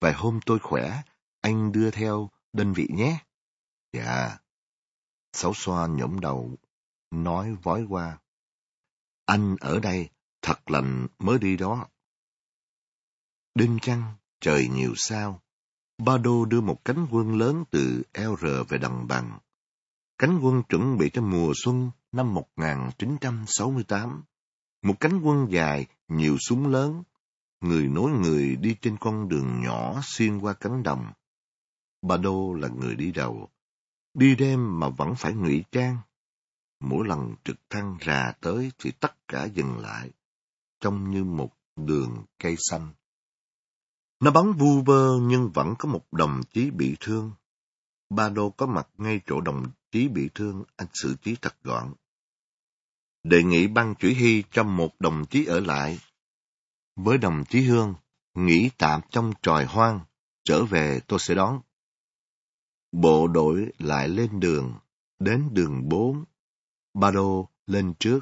Vài 0.00 0.12
hôm 0.12 0.40
tôi 0.46 0.58
khỏe, 0.58 1.02
anh 1.40 1.72
đưa 1.72 1.90
theo 1.90 2.30
đơn 2.52 2.72
vị 2.72 2.88
nhé. 2.92 3.18
Dạ. 3.92 4.38
Sáu 5.32 5.52
xoa 5.54 5.86
nhổm 5.86 6.20
đầu, 6.20 6.56
nói 7.10 7.56
vói 7.62 7.86
qua. 7.88 8.18
Anh 9.24 9.56
ở 9.60 9.80
đây, 9.80 10.08
thật 10.42 10.70
lạnh 10.70 11.06
mới 11.18 11.38
đi 11.38 11.56
đó. 11.56 11.86
Đêm 13.54 13.78
trăng, 13.82 14.14
trời 14.40 14.68
nhiều 14.68 14.92
sao. 14.96 15.42
Ba 15.98 16.18
Đô 16.18 16.44
đưa 16.44 16.60
một 16.60 16.84
cánh 16.84 17.06
quân 17.10 17.38
lớn 17.38 17.64
từ 17.70 18.02
LR 18.14 18.46
về 18.68 18.78
đồng 18.78 19.06
bằng. 19.08 19.38
Cánh 20.18 20.40
quân 20.42 20.62
chuẩn 20.68 20.98
bị 20.98 21.10
cho 21.12 21.22
mùa 21.22 21.52
xuân 21.64 21.90
năm 22.12 22.34
1968. 22.34 24.24
Một 24.82 24.94
cánh 25.00 25.20
quân 25.20 25.46
dài, 25.50 25.86
nhiều 26.08 26.36
súng 26.38 26.66
lớn, 26.66 27.02
người 27.60 27.88
nối 27.88 28.10
người 28.10 28.56
đi 28.56 28.76
trên 28.82 28.96
con 29.00 29.28
đường 29.28 29.62
nhỏ 29.62 30.00
xuyên 30.02 30.38
qua 30.38 30.52
cánh 30.52 30.82
đồng. 30.82 31.12
Bà 32.02 32.16
Đô 32.16 32.54
là 32.54 32.68
người 32.68 32.96
đi 32.96 33.12
đầu, 33.12 33.48
đi 34.14 34.34
đêm 34.34 34.80
mà 34.80 34.88
vẫn 34.88 35.14
phải 35.14 35.34
ngụy 35.34 35.64
trang. 35.72 35.98
Mỗi 36.80 37.06
lần 37.06 37.34
trực 37.44 37.56
thăng 37.70 37.98
rà 38.06 38.32
tới 38.40 38.72
thì 38.78 38.90
tất 38.90 39.28
cả 39.28 39.44
dừng 39.44 39.78
lại, 39.78 40.10
trông 40.80 41.10
như 41.10 41.24
một 41.24 41.50
đường 41.76 42.24
cây 42.38 42.56
xanh. 42.70 42.92
Nó 44.20 44.30
bắn 44.30 44.52
vu 44.52 44.82
vơ 44.86 45.18
nhưng 45.22 45.50
vẫn 45.54 45.74
có 45.78 45.88
một 45.88 46.12
đồng 46.12 46.40
chí 46.50 46.70
bị 46.70 46.96
thương. 47.00 47.32
Ba 48.10 48.28
Đô 48.28 48.50
có 48.50 48.66
mặt 48.66 48.88
ngay 48.98 49.20
chỗ 49.26 49.40
đồng 49.40 49.66
chí 49.90 50.08
bị 50.08 50.30
thương, 50.34 50.64
anh 50.76 50.88
xử 50.94 51.16
trí 51.22 51.36
thật 51.42 51.54
gọn. 51.62 51.94
Đề 53.28 53.42
nghị 53.42 53.66
ban 53.66 53.94
chủ 53.98 54.08
hy 54.16 54.42
cho 54.50 54.64
một 54.64 54.90
đồng 54.98 55.24
chí 55.30 55.44
ở 55.44 55.60
lại. 55.60 55.98
Với 56.96 57.18
đồng 57.18 57.44
chí 57.48 57.60
Hương, 57.60 57.94
nghỉ 58.34 58.70
tạm 58.78 59.00
trong 59.10 59.32
tròi 59.42 59.64
hoang, 59.64 60.00
trở 60.44 60.64
về 60.64 61.00
tôi 61.06 61.18
sẽ 61.18 61.34
đón. 61.34 61.60
Bộ 62.92 63.26
đội 63.28 63.72
lại 63.78 64.08
lên 64.08 64.40
đường, 64.40 64.74
đến 65.18 65.48
đường 65.52 65.88
bốn. 65.88 66.24
Ba 66.94 67.10
Đô 67.10 67.48
lên 67.66 67.94
trước. 67.98 68.20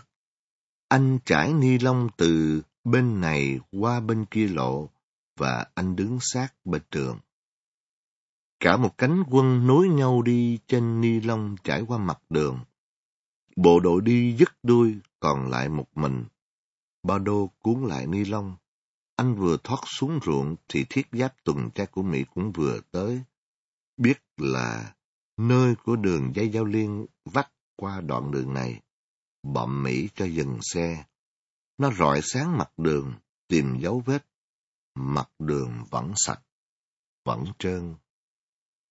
Anh 0.88 1.18
trải 1.24 1.52
ni 1.52 1.78
lông 1.78 2.08
từ 2.16 2.62
bên 2.84 3.20
này 3.20 3.60
qua 3.70 4.00
bên 4.00 4.24
kia 4.24 4.48
lộ, 4.48 4.90
và 5.36 5.66
anh 5.74 5.96
đứng 5.96 6.18
sát 6.20 6.54
bên 6.64 6.82
trường. 6.90 7.18
Cả 8.60 8.76
một 8.76 8.98
cánh 8.98 9.22
quân 9.30 9.66
nối 9.66 9.88
nhau 9.88 10.22
đi 10.22 10.58
trên 10.66 11.00
ni 11.00 11.20
lông 11.20 11.56
trải 11.64 11.82
qua 11.88 11.98
mặt 11.98 12.18
đường. 12.30 12.58
Bộ 13.56 13.80
đội 13.80 14.02
đi 14.02 14.36
dứt 14.36 14.48
đuôi, 14.62 14.98
còn 15.20 15.50
lại 15.50 15.68
một 15.68 15.86
mình. 15.94 16.24
Ba 17.02 17.18
đô 17.18 17.50
cuốn 17.58 17.84
lại 17.84 18.06
ni 18.06 18.24
lông. 18.24 18.56
Anh 19.16 19.34
vừa 19.34 19.56
thoát 19.64 19.80
xuống 19.98 20.18
ruộng 20.24 20.56
thì 20.68 20.84
thiết 20.90 21.06
giáp 21.12 21.44
tuần 21.44 21.70
tra 21.74 21.84
của 21.86 22.02
Mỹ 22.02 22.24
cũng 22.34 22.52
vừa 22.52 22.80
tới. 22.90 23.22
Biết 23.96 24.18
là 24.36 24.94
nơi 25.36 25.74
của 25.84 25.96
đường 25.96 26.32
dây 26.34 26.48
giao 26.48 26.64
liên 26.64 27.06
vắt 27.24 27.52
qua 27.76 28.00
đoạn 28.00 28.30
đường 28.30 28.54
này. 28.54 28.80
Bọn 29.42 29.82
Mỹ 29.82 30.08
cho 30.14 30.24
dừng 30.24 30.58
xe. 30.62 31.04
Nó 31.78 31.90
rọi 31.98 32.20
sáng 32.22 32.58
mặt 32.58 32.70
đường, 32.76 33.12
tìm 33.48 33.78
dấu 33.80 34.02
vết 34.06 34.26
mặt 34.94 35.30
đường 35.38 35.84
vẫn 35.90 36.12
sạch, 36.16 36.42
vẫn 37.24 37.44
trơn. 37.58 37.94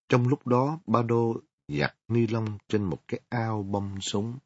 Trong 0.10 0.28
lúc 0.28 0.48
đó, 0.48 0.80
ba 0.88 1.02
đô 1.02 1.36
giặt 1.68 1.96
ni 2.08 2.28
lông 2.28 2.58
trên 2.68 2.84
một 2.84 3.00
cái 3.08 3.20
ao 3.30 3.64
bông 3.64 4.02
súng. 4.02 4.38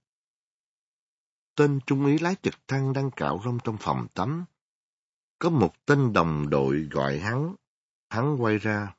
Tên 1.58 1.80
trung 1.86 2.04
úy 2.04 2.20
lái 2.20 2.36
trực 2.42 2.54
thăng 2.68 2.94
đang 2.94 3.12
cạo 3.12 3.42
rong 3.46 3.58
trong 3.64 3.78
phòng 3.80 4.08
tắm. 4.14 4.46
Có 5.40 5.50
một 5.50 5.74
tên 5.86 6.14
đồng 6.14 6.50
đội 6.50 6.88
gọi 6.92 7.20
hắn, 7.20 7.56
hắn 8.10 8.38
quay 8.40 8.58
ra. 8.58 8.96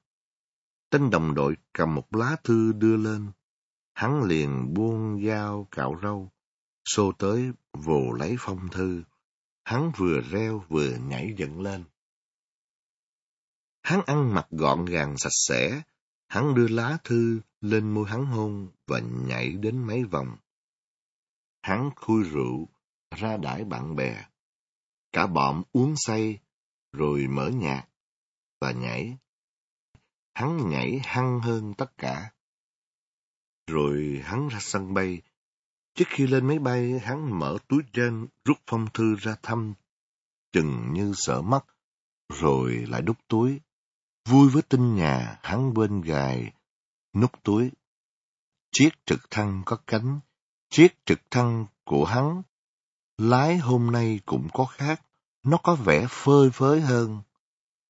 Tên 0.91 1.11
đồng 1.11 1.35
đội 1.35 1.57
cầm 1.73 1.95
một 1.95 2.15
lá 2.15 2.37
thư 2.45 2.73
đưa 2.73 2.97
lên. 2.97 3.31
Hắn 3.95 4.23
liền 4.23 4.75
buông 4.75 5.27
dao 5.27 5.69
cạo 5.71 5.99
râu, 6.03 6.31
xô 6.85 7.13
tới 7.13 7.51
vồ 7.73 8.13
lấy 8.13 8.37
phong 8.39 8.69
thư. 8.69 9.03
Hắn 9.65 9.93
vừa 9.97 10.21
reo 10.21 10.65
vừa 10.69 10.97
nhảy 10.97 11.35
dựng 11.37 11.61
lên. 11.61 11.85
Hắn 13.83 14.01
ăn 14.07 14.35
mặc 14.35 14.47
gọn 14.51 14.85
gàng 14.85 15.19
sạch 15.19 15.33
sẽ, 15.49 15.83
hắn 16.29 16.55
đưa 16.55 16.69
lá 16.69 16.99
thư 17.05 17.41
lên 17.61 17.95
môi 17.95 18.09
hắn 18.09 18.27
hôn 18.27 18.69
và 18.87 19.01
nhảy 19.27 19.53
đến 19.53 19.87
mấy 19.87 20.05
vòng. 20.05 20.37
Hắn 21.69 21.91
khui 21.97 22.23
rượu, 22.23 22.69
ra 23.17 23.37
đãi 23.37 23.65
bạn 23.65 23.97
bè. 23.97 24.25
Cả 25.13 25.27
bọn 25.27 25.63
uống 25.73 25.95
say, 25.97 26.39
rồi 26.93 27.27
mở 27.27 27.49
nhạc, 27.49 27.89
và 28.61 28.73
nhảy. 28.73 29.17
Hắn 30.35 30.71
nhảy 30.71 31.01
hăng 31.05 31.41
hơn 31.41 31.75
tất 31.75 31.99
cả. 31.99 32.33
Rồi 33.67 34.21
hắn 34.25 34.49
ra 34.49 34.59
sân 34.61 34.95
bay. 34.95 35.23
Trước 35.95 36.05
khi 36.09 36.27
lên 36.27 36.47
máy 36.47 36.59
bay, 36.59 36.99
hắn 36.99 37.39
mở 37.39 37.59
túi 37.69 37.83
trên, 37.93 38.27
rút 38.45 38.59
phong 38.67 38.87
thư 38.95 39.15
ra 39.15 39.37
thăm, 39.43 39.75
chừng 40.53 40.93
như 40.93 41.13
sợ 41.17 41.43
mất, 41.43 41.65
rồi 42.29 42.73
lại 42.89 43.03
đút 43.03 43.19
túi. 43.29 43.61
Vui 44.29 44.49
với 44.49 44.63
tin 44.63 44.95
nhà, 44.95 45.39
hắn 45.43 45.75
bên 45.75 46.01
gài, 46.01 46.53
nút 47.15 47.31
túi. 47.43 47.71
Chiếc 48.71 48.91
trực 49.07 49.31
thăng 49.31 49.63
có 49.67 49.79
cánh, 49.87 50.21
chiếc 50.71 50.89
trực 51.07 51.21
thăng 51.31 51.67
của 51.85 52.05
hắn. 52.05 52.43
Lái 53.19 53.59
hôm 53.59 53.91
nay 53.91 54.21
cũng 54.27 54.49
có 54.53 54.65
khác, 54.65 55.03
nó 55.43 55.59
có 55.63 55.75
vẻ 55.75 56.07
phơi 56.11 56.51
phới 56.51 56.81
hơn. 56.81 57.23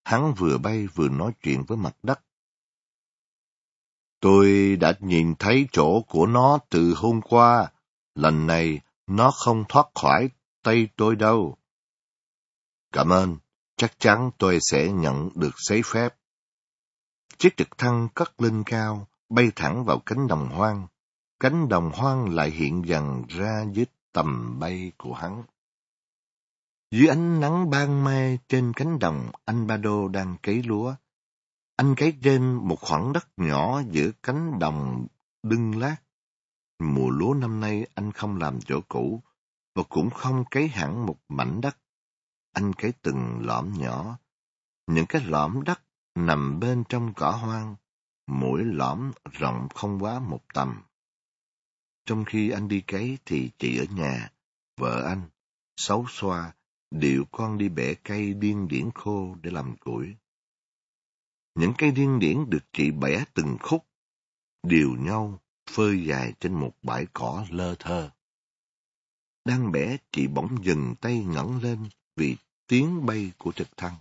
Hắn 0.04 0.34
vừa 0.34 0.58
bay 0.58 0.86
vừa 0.86 1.08
nói 1.08 1.32
chuyện 1.42 1.64
với 1.64 1.78
mặt 1.78 1.96
đất. 2.02 2.20
Tôi 4.20 4.76
đã 4.80 4.92
nhìn 5.00 5.34
thấy 5.38 5.68
chỗ 5.72 6.00
của 6.08 6.26
nó 6.26 6.58
từ 6.68 6.94
hôm 6.96 7.20
qua, 7.22 7.72
lần 8.14 8.46
này 8.46 8.80
nó 9.06 9.30
không 9.30 9.64
thoát 9.68 9.86
khỏi 9.94 10.30
tay 10.62 10.88
tôi 10.96 11.16
đâu. 11.16 11.56
Cảm 12.92 13.12
ơn, 13.12 13.36
chắc 13.76 13.98
chắn 13.98 14.30
tôi 14.38 14.58
sẽ 14.60 14.92
nhận 14.92 15.28
được 15.34 15.54
giấy 15.56 15.82
phép. 15.84 16.14
Chiếc 17.38 17.56
trực 17.56 17.78
thăng 17.78 18.08
cất 18.14 18.40
lên 18.40 18.62
cao, 18.66 19.08
bay 19.28 19.50
thẳng 19.56 19.84
vào 19.84 19.98
cánh 20.06 20.28
đồng 20.28 20.48
hoang. 20.48 20.86
Cánh 21.40 21.68
đồng 21.68 21.90
hoang 21.94 22.34
lại 22.34 22.50
hiện 22.50 22.82
dần 22.86 23.22
ra 23.28 23.64
dưới 23.72 23.86
tầm 24.12 24.58
bay 24.58 24.92
của 24.98 25.14
hắn. 25.14 25.42
Dưới 26.90 27.08
ánh 27.08 27.40
nắng 27.40 27.70
ban 27.70 28.04
mai 28.04 28.38
trên 28.48 28.72
cánh 28.76 28.98
đồng, 28.98 29.30
anh 29.44 29.66
Ba 29.66 29.76
Đô 29.76 30.08
đang 30.08 30.36
cấy 30.42 30.62
lúa. 30.62 30.94
Anh 31.76 31.94
cấy 31.94 32.18
trên 32.22 32.54
một 32.54 32.80
khoảng 32.80 33.12
đất 33.12 33.28
nhỏ 33.36 33.82
giữa 33.90 34.10
cánh 34.22 34.58
đồng 34.58 35.06
đưng 35.42 35.78
lát. 35.78 35.96
Mùa 36.78 37.10
lúa 37.10 37.34
năm 37.34 37.60
nay 37.60 37.86
anh 37.94 38.12
không 38.12 38.36
làm 38.36 38.60
chỗ 38.60 38.80
cũ, 38.88 39.22
và 39.74 39.82
cũng 39.88 40.10
không 40.10 40.44
cấy 40.50 40.68
hẳn 40.68 41.06
một 41.06 41.16
mảnh 41.28 41.60
đất. 41.60 41.78
Anh 42.52 42.72
cấy 42.72 42.92
từng 43.02 43.38
lõm 43.40 43.72
nhỏ. 43.78 44.18
Những 44.86 45.06
cái 45.06 45.22
lõm 45.24 45.64
đất 45.64 45.82
nằm 46.14 46.60
bên 46.60 46.84
trong 46.88 47.14
cỏ 47.14 47.30
hoang, 47.30 47.76
mỗi 48.26 48.64
lõm 48.64 49.12
rộng 49.32 49.68
không 49.74 50.02
quá 50.02 50.18
một 50.18 50.40
tầm. 50.54 50.82
Trong 52.08 52.24
khi 52.24 52.50
anh 52.50 52.68
đi 52.68 52.80
cấy 52.80 53.18
thì 53.24 53.50
chị 53.58 53.78
ở 53.78 53.84
nhà, 53.90 54.30
vợ 54.76 55.02
anh, 55.06 55.28
xấu 55.76 56.06
xoa, 56.08 56.52
điệu 56.90 57.24
con 57.32 57.58
đi 57.58 57.68
bẻ 57.68 57.94
cây 57.94 58.34
điên 58.34 58.68
điển 58.68 58.90
khô 58.94 59.36
để 59.42 59.50
làm 59.50 59.76
củi. 59.76 60.16
Những 61.54 61.72
cây 61.78 61.90
điên 61.90 62.18
điển 62.18 62.50
được 62.50 62.64
chị 62.72 62.90
bẻ 62.90 63.24
từng 63.34 63.56
khúc, 63.60 63.86
đều 64.62 64.90
nhau, 64.98 65.40
phơi 65.70 66.04
dài 66.04 66.32
trên 66.40 66.54
một 66.54 66.72
bãi 66.82 67.06
cỏ 67.12 67.46
lơ 67.50 67.74
thơ. 67.74 68.10
Đang 69.44 69.72
bẻ, 69.72 69.96
chị 70.12 70.26
bỗng 70.26 70.64
dừng 70.64 70.94
tay 71.00 71.24
ngẩng 71.24 71.62
lên 71.62 71.88
vì 72.16 72.36
tiếng 72.66 73.06
bay 73.06 73.32
của 73.38 73.52
trực 73.52 73.76
thăng. 73.76 73.96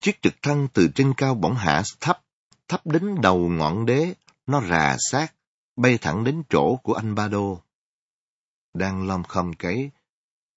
Chiếc 0.00 0.22
trực 0.22 0.34
thăng 0.42 0.68
từ 0.74 0.88
trên 0.94 1.14
cao 1.16 1.34
bỗng 1.34 1.54
hạ 1.54 1.82
thấp, 2.00 2.24
thấp 2.68 2.86
đến 2.86 3.14
đầu 3.22 3.48
ngọn 3.48 3.86
đế, 3.86 4.14
Nó 4.46 4.60
rà 4.60 4.96
sát, 5.10 5.34
bay 5.78 5.98
thẳng 6.00 6.24
đến 6.24 6.42
chỗ 6.48 6.76
của 6.76 6.94
anh 6.94 7.14
Ba 7.14 7.28
Đô. 7.28 7.62
Đang 8.74 9.06
lom 9.06 9.24
khom 9.24 9.52
cấy, 9.52 9.90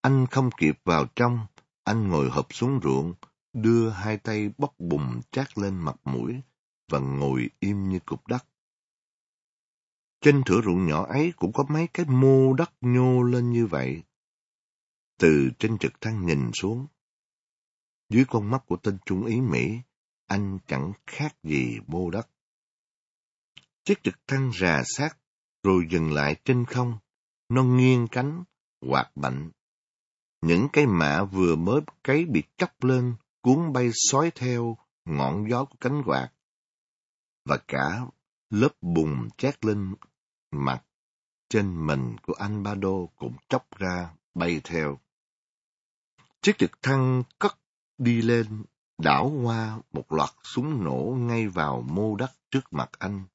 anh 0.02 0.28
không 0.32 0.50
kịp 0.58 0.80
vào 0.84 1.06
trong, 1.16 1.48
anh 1.84 2.10
ngồi 2.10 2.30
hộp 2.30 2.54
xuống 2.54 2.80
ruộng, 2.84 3.14
đưa 3.54 3.90
hai 3.90 4.18
tay 4.18 4.50
bóc 4.58 4.76
bùm 4.80 5.22
trát 5.32 5.58
lên 5.58 5.80
mặt 5.80 5.96
mũi 6.04 6.42
và 6.92 7.00
ngồi 7.00 7.50
im 7.60 7.90
như 7.90 8.00
cục 8.00 8.28
đất. 8.28 8.46
Trên 10.22 10.44
thửa 10.46 10.62
ruộng 10.62 10.88
nhỏ 10.88 11.06
ấy 11.06 11.34
cũng 11.36 11.54
có 11.54 11.66
mấy 11.70 11.88
cái 11.94 12.06
mô 12.06 12.54
đất 12.54 12.72
nhô 12.82 13.24
lên 13.24 13.52
như 13.52 13.66
vậy. 13.66 14.04
Từ 15.20 15.50
trên 15.60 15.78
trực 15.78 16.02
thăng 16.02 16.26
nhìn 16.26 16.52
xuống, 16.54 16.88
dưới 18.10 18.26
con 18.28 18.52
mắt 18.52 18.64
của 18.68 18.78
tên 18.78 18.98
trung 19.06 19.26
ý 19.26 19.42
Mỹ, 19.42 19.80
anh 20.28 20.58
chẳng 20.68 20.94
khác 21.08 21.36
gì 21.44 21.80
mô 21.88 22.10
đất. 22.10 22.28
Chiếc 23.84 24.04
trực 24.04 24.28
thăng 24.28 24.52
rà 24.60 24.82
sát, 24.86 25.18
rồi 25.64 25.88
dừng 25.90 26.12
lại 26.12 26.36
trên 26.46 26.66
không. 26.66 26.98
Nó 27.50 27.64
nghiêng 27.64 28.08
cánh, 28.12 28.44
quạt 28.82 29.12
mạnh. 29.16 29.52
Những 30.42 30.68
cây 30.74 30.86
mạ 30.86 31.24
vừa 31.24 31.56
mới 31.56 31.82
cấy 32.04 32.26
bị 32.26 32.44
chóc 32.58 32.84
lên, 32.84 33.16
cuốn 33.42 33.74
bay 33.74 33.90
xói 33.94 34.32
theo 34.36 34.78
ngọn 35.06 35.50
gió 35.50 35.66
của 35.66 35.76
cánh 35.80 36.04
quạt. 36.06 36.30
Và 37.46 37.58
cả 37.68 38.06
lớp 38.50 38.76
bùn 38.82 39.30
chét 39.38 39.66
lên 39.66 39.96
mặt 40.52 40.84
trên 41.50 41.88
mình 41.88 42.16
của 42.22 42.34
anh 42.34 42.64
Ba 42.64 42.76
Đô 42.76 43.10
cũng 43.16 43.36
chóc 43.50 43.78
ra, 43.78 44.10
bay 44.34 44.62
theo. 44.64 45.00
Chiếc 46.42 46.58
trực 46.58 46.82
thăng 46.82 47.24
cất 47.40 47.58
đi 47.98 48.22
lên, 48.22 48.64
đảo 48.98 49.32
qua 49.44 49.80
một 49.92 50.12
loạt 50.12 50.30
súng 50.44 50.84
nổ 50.84 51.16
ngay 51.20 51.48
vào 51.48 51.82
mô 51.82 52.16
đất 52.16 52.32
trước 52.52 52.74
mặt 52.74 52.90
anh. 53.00 53.26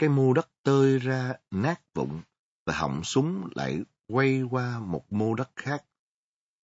Cái 0.00 0.08
mô 0.08 0.32
đất 0.32 0.50
tơi 0.62 0.98
ra 0.98 1.34
nát 1.50 1.80
vụn 1.94 2.20
và 2.66 2.74
họng 2.74 3.04
súng 3.04 3.48
lại 3.54 3.82
quay 4.08 4.42
qua 4.50 4.78
một 4.78 5.12
mô 5.12 5.34
đất 5.34 5.50
khác. 5.56 5.84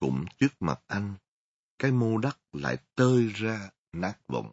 Cũng 0.01 0.25
trước 0.38 0.62
mặt 0.62 0.81
anh, 0.87 1.14
cái 1.79 1.92
mô 1.92 2.18
đất 2.18 2.38
lại 2.53 2.77
tơi 2.94 3.29
ra 3.35 3.70
nát 3.92 4.18
vụn. 4.29 4.46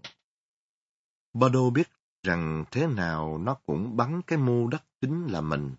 Bado 1.33 1.69
biết 1.69 1.89
rằng 2.23 2.65
thế 2.71 2.87
nào 2.87 3.37
nó 3.37 3.53
cũng 3.53 3.97
bắn 3.97 4.21
cái 4.27 4.37
mô 4.37 4.67
đất 4.67 4.83
chính 5.01 5.27
là 5.27 5.41
mình. 5.41 5.75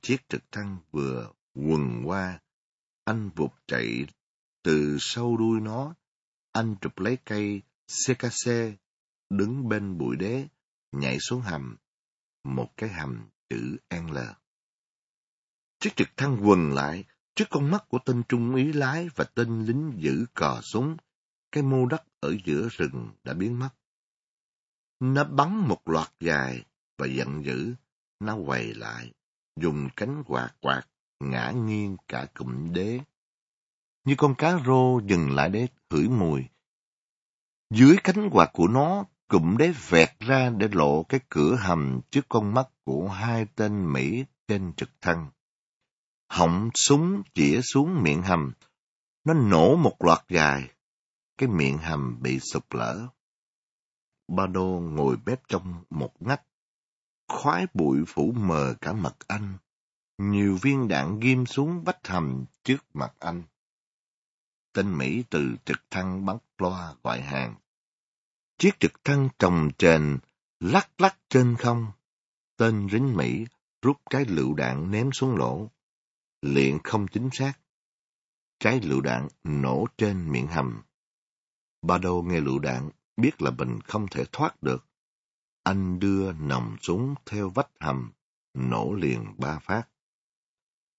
Chiếc 0.00 0.28
trực 0.28 0.52
thăng 0.52 0.78
vừa 0.90 1.30
quần 1.54 2.02
qua, 2.04 2.40
anh 3.04 3.30
vụt 3.36 3.50
chạy 3.66 4.06
từ 4.62 4.96
sau 5.00 5.36
đuôi 5.36 5.60
nó. 5.60 5.94
Anh 6.52 6.76
chụp 6.80 6.98
lấy 6.98 7.18
cây 7.24 7.62
CKC, 7.86 8.50
đứng 9.30 9.68
bên 9.68 9.98
bụi 9.98 10.16
đế, 10.16 10.48
nhảy 10.92 11.18
xuống 11.20 11.40
hầm, 11.40 11.76
một 12.44 12.68
cái 12.76 12.90
hầm 12.90 13.28
chữ 13.50 13.76
L. 13.90 14.18
Chiếc 15.78 15.96
trực 15.96 16.08
thăng 16.16 16.48
quần 16.48 16.72
lại, 16.72 17.04
trước 17.34 17.44
con 17.50 17.70
mắt 17.70 17.84
của 17.88 17.98
tên 18.04 18.22
trung 18.28 18.52
úy 18.52 18.72
lái 18.72 19.08
và 19.14 19.24
tên 19.24 19.64
lính 19.64 19.92
giữ 19.96 20.26
cò 20.34 20.60
súng, 20.62 20.96
cái 21.52 21.62
mô 21.62 21.86
đất 21.86 22.04
ở 22.20 22.36
giữa 22.44 22.68
rừng 22.70 23.10
đã 23.24 23.34
biến 23.34 23.58
mất. 23.58 23.70
Nó 25.00 25.24
bắn 25.24 25.56
một 25.56 25.88
loạt 25.88 26.08
dài 26.20 26.64
và 26.98 27.06
giận 27.06 27.44
dữ, 27.44 27.74
nó 28.20 28.36
quay 28.36 28.74
lại, 28.74 29.12
dùng 29.56 29.88
cánh 29.96 30.22
quạt 30.26 30.54
quạt, 30.60 30.82
ngã 31.20 31.50
nghiêng 31.50 31.96
cả 32.08 32.26
cụm 32.34 32.72
đế. 32.72 33.00
Như 34.04 34.14
con 34.18 34.34
cá 34.38 34.58
rô 34.66 35.00
dừng 35.00 35.30
lại 35.30 35.50
để 35.50 35.66
hửi 35.90 36.08
mùi. 36.08 36.44
Dưới 37.70 37.96
cánh 38.04 38.30
quạt 38.32 38.50
của 38.52 38.68
nó, 38.68 39.04
cụm 39.30 39.56
đế 39.56 39.72
vẹt 39.88 40.20
ra 40.20 40.50
để 40.50 40.68
lộ 40.72 41.02
cái 41.02 41.20
cửa 41.28 41.56
hầm 41.56 42.00
trước 42.10 42.20
con 42.28 42.54
mắt 42.54 42.68
của 42.84 43.08
hai 43.08 43.46
tên 43.54 43.92
Mỹ 43.92 44.24
trên 44.48 44.72
trực 44.76 44.90
thăng. 45.00 45.30
Họng 46.28 46.70
súng 46.74 47.22
chĩa 47.34 47.60
xuống 47.62 48.02
miệng 48.02 48.22
hầm, 48.22 48.52
nó 49.24 49.34
nổ 49.34 49.76
một 49.76 49.96
loạt 49.98 50.18
dài, 50.28 50.70
cái 51.38 51.48
miệng 51.48 51.78
hầm 51.78 52.22
bị 52.22 52.40
sụp 52.40 52.72
lở. 52.72 53.06
Ba 54.28 54.46
Đô 54.46 54.80
ngồi 54.82 55.16
bếp 55.24 55.40
trong 55.48 55.84
một 55.90 56.12
ngách, 56.20 56.42
khói 57.28 57.66
bụi 57.74 57.98
phủ 58.06 58.32
mờ 58.36 58.74
cả 58.80 58.92
mặt 58.92 59.16
anh, 59.28 59.58
nhiều 60.18 60.58
viên 60.62 60.88
đạn 60.88 61.20
ghim 61.20 61.46
xuống 61.46 61.84
vách 61.84 62.08
hầm 62.08 62.44
trước 62.64 62.96
mặt 62.96 63.12
anh. 63.18 63.42
Tên 64.72 64.98
Mỹ 64.98 65.24
từ 65.30 65.56
trực 65.64 65.78
thăng 65.90 66.26
bắn 66.26 66.36
loa 66.58 66.94
gọi 67.02 67.20
hàng. 67.20 67.54
Chiếc 68.60 68.80
trực 68.80 69.04
thăng 69.04 69.28
trồng 69.38 69.70
trền, 69.78 70.18
lắc 70.60 71.00
lắc 71.00 71.18
trên 71.28 71.56
không. 71.58 71.86
Tên 72.56 72.88
lính 72.92 73.16
Mỹ 73.16 73.44
rút 73.82 73.96
trái 74.10 74.24
lựu 74.24 74.54
đạn 74.54 74.90
ném 74.90 75.12
xuống 75.12 75.36
lỗ. 75.36 75.70
Liện 76.42 76.78
không 76.84 77.06
chính 77.08 77.28
xác. 77.32 77.52
Trái 78.58 78.80
lựu 78.80 79.00
đạn 79.00 79.28
nổ 79.44 79.86
trên 79.98 80.32
miệng 80.32 80.46
hầm. 80.46 80.82
Ba 81.82 81.98
Đô 81.98 82.22
nghe 82.22 82.40
lựu 82.40 82.58
đạn, 82.58 82.90
biết 83.16 83.42
là 83.42 83.50
mình 83.50 83.80
không 83.80 84.06
thể 84.08 84.24
thoát 84.32 84.62
được. 84.62 84.86
Anh 85.62 85.98
đưa 85.98 86.32
nòng 86.32 86.76
súng 86.80 87.14
theo 87.26 87.50
vách 87.50 87.70
hầm, 87.80 88.12
nổ 88.54 88.92
liền 88.92 89.34
ba 89.38 89.58
phát. 89.58 89.88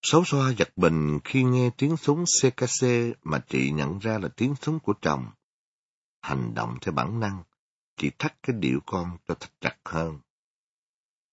sáu 0.01 0.23
xoa 0.25 0.53
giật 0.57 0.77
bình 0.77 1.19
khi 1.23 1.43
nghe 1.43 1.69
tiếng 1.77 1.97
súng 1.97 2.23
CKC 2.41 2.87
mà 3.23 3.39
chị 3.47 3.71
nhận 3.71 3.99
ra 3.99 4.17
là 4.17 4.27
tiếng 4.27 4.55
súng 4.61 4.79
của 4.79 4.93
chồng. 5.01 5.25
Hành 6.21 6.53
động 6.53 6.77
theo 6.81 6.93
bản 6.93 7.19
năng, 7.19 7.43
chị 8.01 8.11
thắt 8.19 8.43
cái 8.43 8.55
điệu 8.59 8.79
con 8.85 9.17
cho 9.27 9.35
thật 9.39 9.49
chặt 9.59 9.77
hơn. 9.85 10.19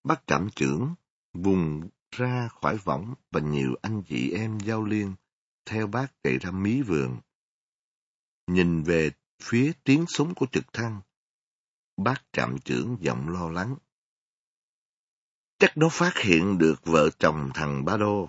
Bác 0.04 0.26
trạm 0.26 0.48
trưởng 0.56 0.94
vùng 1.32 1.88
ra 2.10 2.48
khỏi 2.48 2.76
võng 2.76 3.14
và 3.30 3.40
nhiều 3.40 3.74
anh 3.82 4.02
chị 4.08 4.30
em 4.30 4.58
giao 4.60 4.84
liên 4.84 5.14
theo 5.64 5.86
bác 5.86 6.06
chạy 6.22 6.38
ra 6.38 6.50
mí 6.50 6.82
vườn. 6.82 7.20
Nhìn 8.46 8.82
về 8.82 9.10
phía 9.42 9.72
tiếng 9.84 10.06
súng 10.06 10.34
của 10.34 10.46
trực 10.52 10.72
thăng, 10.72 11.00
bác 11.96 12.24
trạm 12.32 12.58
trưởng 12.64 12.96
giọng 13.00 13.28
lo 13.28 13.48
lắng. 13.48 13.76
Chắc 15.58 15.76
nó 15.76 15.88
phát 15.88 16.16
hiện 16.16 16.58
được 16.58 16.84
vợ 16.84 17.10
chồng 17.18 17.50
thằng 17.54 17.84
Ba 17.84 17.96
Đô. 17.96 18.28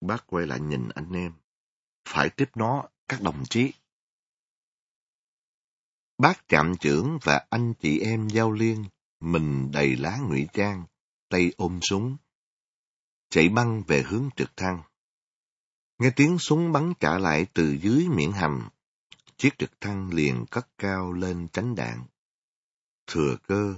Bác 0.00 0.26
quay 0.26 0.46
lại 0.46 0.60
nhìn 0.60 0.88
anh 0.94 1.12
em. 1.12 1.32
Phải 2.08 2.30
tiếp 2.30 2.50
nó, 2.54 2.88
các 3.08 3.22
đồng 3.22 3.44
chí. 3.50 3.72
Bác 6.18 6.48
trạm 6.48 6.76
trưởng 6.76 7.18
và 7.22 7.46
anh 7.50 7.74
chị 7.74 8.00
em 8.00 8.28
giao 8.28 8.52
liên, 8.52 8.84
mình 9.20 9.70
đầy 9.72 9.96
lá 9.96 10.18
ngụy 10.28 10.48
trang, 10.52 10.84
tay 11.28 11.52
ôm 11.56 11.78
súng, 11.82 12.16
chạy 13.30 13.48
băng 13.48 13.82
về 13.82 14.02
hướng 14.02 14.28
trực 14.36 14.56
thăng. 14.56 14.82
Nghe 15.98 16.10
tiếng 16.16 16.38
súng 16.38 16.72
bắn 16.72 16.92
trả 17.00 17.18
lại 17.18 17.46
từ 17.54 17.76
dưới 17.82 18.08
miệng 18.08 18.32
hầm, 18.32 18.68
chiếc 19.36 19.58
trực 19.58 19.80
thăng 19.80 20.10
liền 20.10 20.46
cất 20.50 20.68
cao 20.78 21.12
lên 21.12 21.48
tránh 21.52 21.74
đạn. 21.74 22.04
Thừa 23.06 23.36
cơ, 23.48 23.74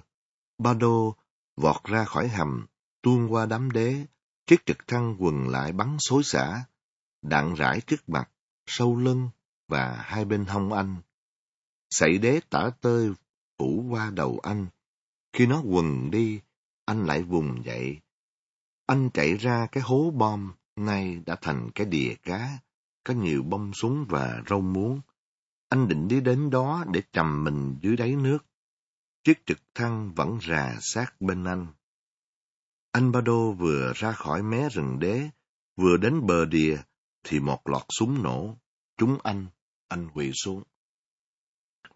Ba 0.58 0.74
Đô 0.74 1.16
vọt 1.56 1.84
ra 1.84 2.04
khỏi 2.04 2.28
hầm, 2.28 2.66
tuôn 3.02 3.32
qua 3.32 3.46
đám 3.46 3.70
đế, 3.70 4.06
chiếc 4.46 4.66
trực 4.66 4.86
thăng 4.86 5.16
quần 5.18 5.48
lại 5.48 5.72
bắn 5.72 5.96
xối 5.98 6.22
xả, 6.24 6.64
đạn 7.22 7.54
rải 7.54 7.80
trước 7.80 8.08
mặt, 8.08 8.30
sâu 8.66 8.96
lưng 8.96 9.28
và 9.68 10.02
hai 10.04 10.24
bên 10.24 10.44
hông 10.44 10.72
anh 10.72 10.96
sảy 11.96 12.18
đế 12.18 12.40
tả 12.50 12.70
tơi 12.80 13.12
phủ 13.58 13.86
qua 13.90 14.10
đầu 14.10 14.40
anh. 14.42 14.66
Khi 15.32 15.46
nó 15.46 15.62
quần 15.64 16.10
đi, 16.10 16.40
anh 16.84 17.06
lại 17.06 17.22
vùng 17.22 17.64
dậy. 17.64 18.00
Anh 18.86 19.10
chạy 19.14 19.36
ra 19.36 19.66
cái 19.72 19.82
hố 19.82 20.10
bom, 20.10 20.52
nay 20.76 21.22
đã 21.26 21.36
thành 21.40 21.70
cái 21.74 21.86
đìa 21.86 22.14
cá, 22.22 22.58
có 23.04 23.14
nhiều 23.14 23.42
bông 23.42 23.72
súng 23.74 24.06
và 24.08 24.42
rau 24.48 24.60
muống. 24.60 25.00
Anh 25.68 25.88
định 25.88 26.08
đi 26.08 26.20
đến 26.20 26.50
đó 26.50 26.84
để 26.92 27.02
trầm 27.12 27.44
mình 27.44 27.78
dưới 27.82 27.96
đáy 27.96 28.16
nước. 28.16 28.38
Chiếc 29.24 29.46
trực 29.46 29.58
thăng 29.74 30.14
vẫn 30.14 30.38
rà 30.48 30.76
sát 30.80 31.20
bên 31.20 31.44
anh. 31.44 31.66
Anh 32.92 33.12
Ba 33.12 33.20
Đô 33.20 33.52
vừa 33.52 33.92
ra 33.94 34.12
khỏi 34.12 34.42
mé 34.42 34.68
rừng 34.68 34.98
đế, 34.98 35.30
vừa 35.76 35.96
đến 35.96 36.26
bờ 36.26 36.44
đìa, 36.44 36.76
thì 37.24 37.40
một 37.40 37.60
loạt 37.64 37.84
súng 37.98 38.22
nổ. 38.22 38.56
Trúng 38.96 39.18
anh, 39.22 39.46
anh 39.88 40.08
quỳ 40.14 40.30
xuống. 40.44 40.62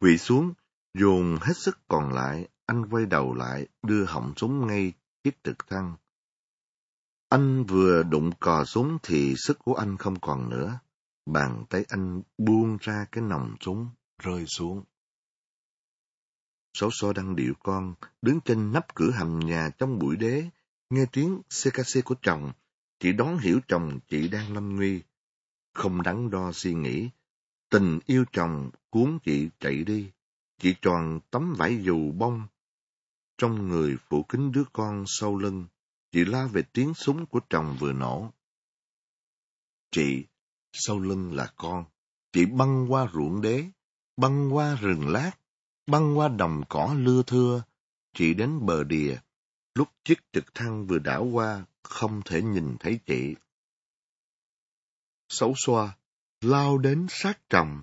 Quỳ 0.00 0.18
xuống, 0.18 0.52
dồn 0.94 1.38
hết 1.40 1.56
sức 1.56 1.78
còn 1.88 2.12
lại, 2.12 2.48
anh 2.66 2.86
quay 2.90 3.06
đầu 3.06 3.34
lại, 3.34 3.66
đưa 3.82 4.04
họng 4.04 4.32
súng 4.36 4.66
ngay 4.66 4.92
chiếc 5.24 5.44
trực 5.44 5.68
thăng. 5.68 5.96
Anh 7.28 7.64
vừa 7.64 8.02
đụng 8.02 8.30
cò 8.40 8.64
súng 8.64 8.98
thì 9.02 9.34
sức 9.36 9.58
của 9.58 9.74
anh 9.74 9.96
không 9.96 10.20
còn 10.20 10.50
nữa. 10.50 10.78
Bàn 11.26 11.64
tay 11.70 11.84
anh 11.88 12.22
buông 12.38 12.76
ra 12.80 13.06
cái 13.12 13.24
nòng 13.24 13.56
súng, 13.60 13.88
rơi 14.22 14.44
xuống. 14.46 14.84
Sáu 16.74 16.88
so 16.92 17.12
đang 17.12 17.36
điệu 17.36 17.54
con, 17.62 17.94
đứng 18.22 18.40
trên 18.44 18.72
nắp 18.72 18.94
cửa 18.94 19.10
hầm 19.10 19.38
nhà 19.38 19.70
trong 19.78 19.98
bụi 19.98 20.16
đế, 20.16 20.44
nghe 20.90 21.06
tiếng 21.12 21.42
CKC 21.42 22.04
của 22.04 22.14
chồng, 22.22 22.52
chị 23.00 23.12
đón 23.12 23.38
hiểu 23.38 23.60
chồng 23.68 23.98
chị 24.08 24.28
đang 24.28 24.54
lâm 24.54 24.76
nguy. 24.76 25.02
Không 25.74 26.02
đắn 26.02 26.30
đo 26.30 26.52
suy 26.52 26.74
nghĩ, 26.74 27.10
tình 27.68 27.98
yêu 28.06 28.24
chồng 28.32 28.70
cuốn 28.90 29.18
chị 29.24 29.48
chạy 29.60 29.84
đi. 29.84 30.10
Chị 30.58 30.74
tròn 30.82 31.20
tấm 31.30 31.54
vải 31.58 31.82
dù 31.82 32.12
bông, 32.12 32.46
Trong 33.38 33.68
người 33.68 33.96
phủ 34.08 34.22
kính 34.22 34.52
đứa 34.52 34.64
con 34.72 35.04
sau 35.06 35.36
lưng, 35.36 35.66
chị 36.12 36.24
la 36.24 36.46
về 36.46 36.62
tiếng 36.72 36.94
súng 36.94 37.26
của 37.26 37.40
chồng 37.50 37.76
vừa 37.80 37.92
nổ. 37.92 38.32
Chị, 39.90 40.24
sau 40.72 40.98
lưng 40.98 41.34
là 41.34 41.52
con, 41.56 41.84
chị 42.32 42.46
băng 42.46 42.92
qua 42.92 43.10
ruộng 43.14 43.40
đế, 43.40 43.64
băng 44.16 44.54
qua 44.54 44.76
rừng 44.80 45.08
lát, 45.08 45.32
băng 45.86 46.18
qua 46.18 46.28
đồng 46.28 46.62
cỏ 46.68 46.94
lưa 46.98 47.22
thưa, 47.22 47.62
chị 48.14 48.34
đến 48.34 48.66
bờ 48.66 48.84
đìa, 48.84 49.16
lúc 49.74 49.88
chiếc 50.04 50.18
trực 50.32 50.54
thăng 50.54 50.86
vừa 50.86 50.98
đảo 50.98 51.24
qua, 51.32 51.64
không 51.82 52.22
thể 52.24 52.42
nhìn 52.42 52.76
thấy 52.80 53.00
chị. 53.06 53.34
Xấu 55.28 55.54
xoa, 55.56 55.96
lao 56.40 56.78
đến 56.78 57.06
sát 57.10 57.38
chồng. 57.50 57.82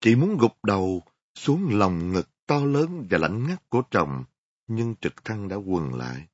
Chị 0.00 0.14
muốn 0.14 0.38
gục 0.38 0.64
đầu 0.64 1.02
xuống 1.34 1.78
lòng 1.78 2.12
ngực 2.12 2.28
to 2.46 2.64
lớn 2.64 3.06
và 3.10 3.18
lạnh 3.18 3.46
ngắt 3.48 3.70
của 3.70 3.82
chồng, 3.90 4.24
nhưng 4.66 4.94
trực 5.00 5.24
thăng 5.24 5.48
đã 5.48 5.56
quần 5.56 5.94
lại. 5.94 6.26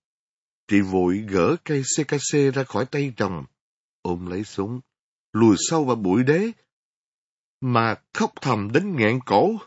Chị 0.69 0.81
vội 0.81 1.25
gỡ 1.29 1.57
cây 1.65 1.83
CKC 1.83 2.55
ra 2.55 2.65
khỏi 2.65 2.87
tay 2.87 3.13
chồng, 3.17 3.45
ôm 4.03 4.27
lấy 4.27 4.45
súng, 4.45 4.81
lùi 5.33 5.57
sâu 5.59 5.85
vào 5.85 5.97
bụi 5.97 6.25
đế, 6.25 6.53
mà 7.61 7.95
khóc 8.15 8.33
thầm 8.41 8.73
đến 8.73 8.97
nghẹn 8.97 9.21
cổ. 9.27 9.59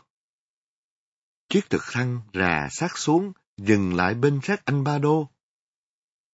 Chiếc 1.48 1.70
trực 1.70 1.82
thăng 1.92 2.20
rà 2.34 2.68
sát 2.70 2.98
xuống, 2.98 3.32
dừng 3.56 3.94
lại 3.94 4.14
bên 4.14 4.40
sát 4.42 4.64
anh 4.64 4.84
Ba 4.84 4.98
Đô. 4.98 5.28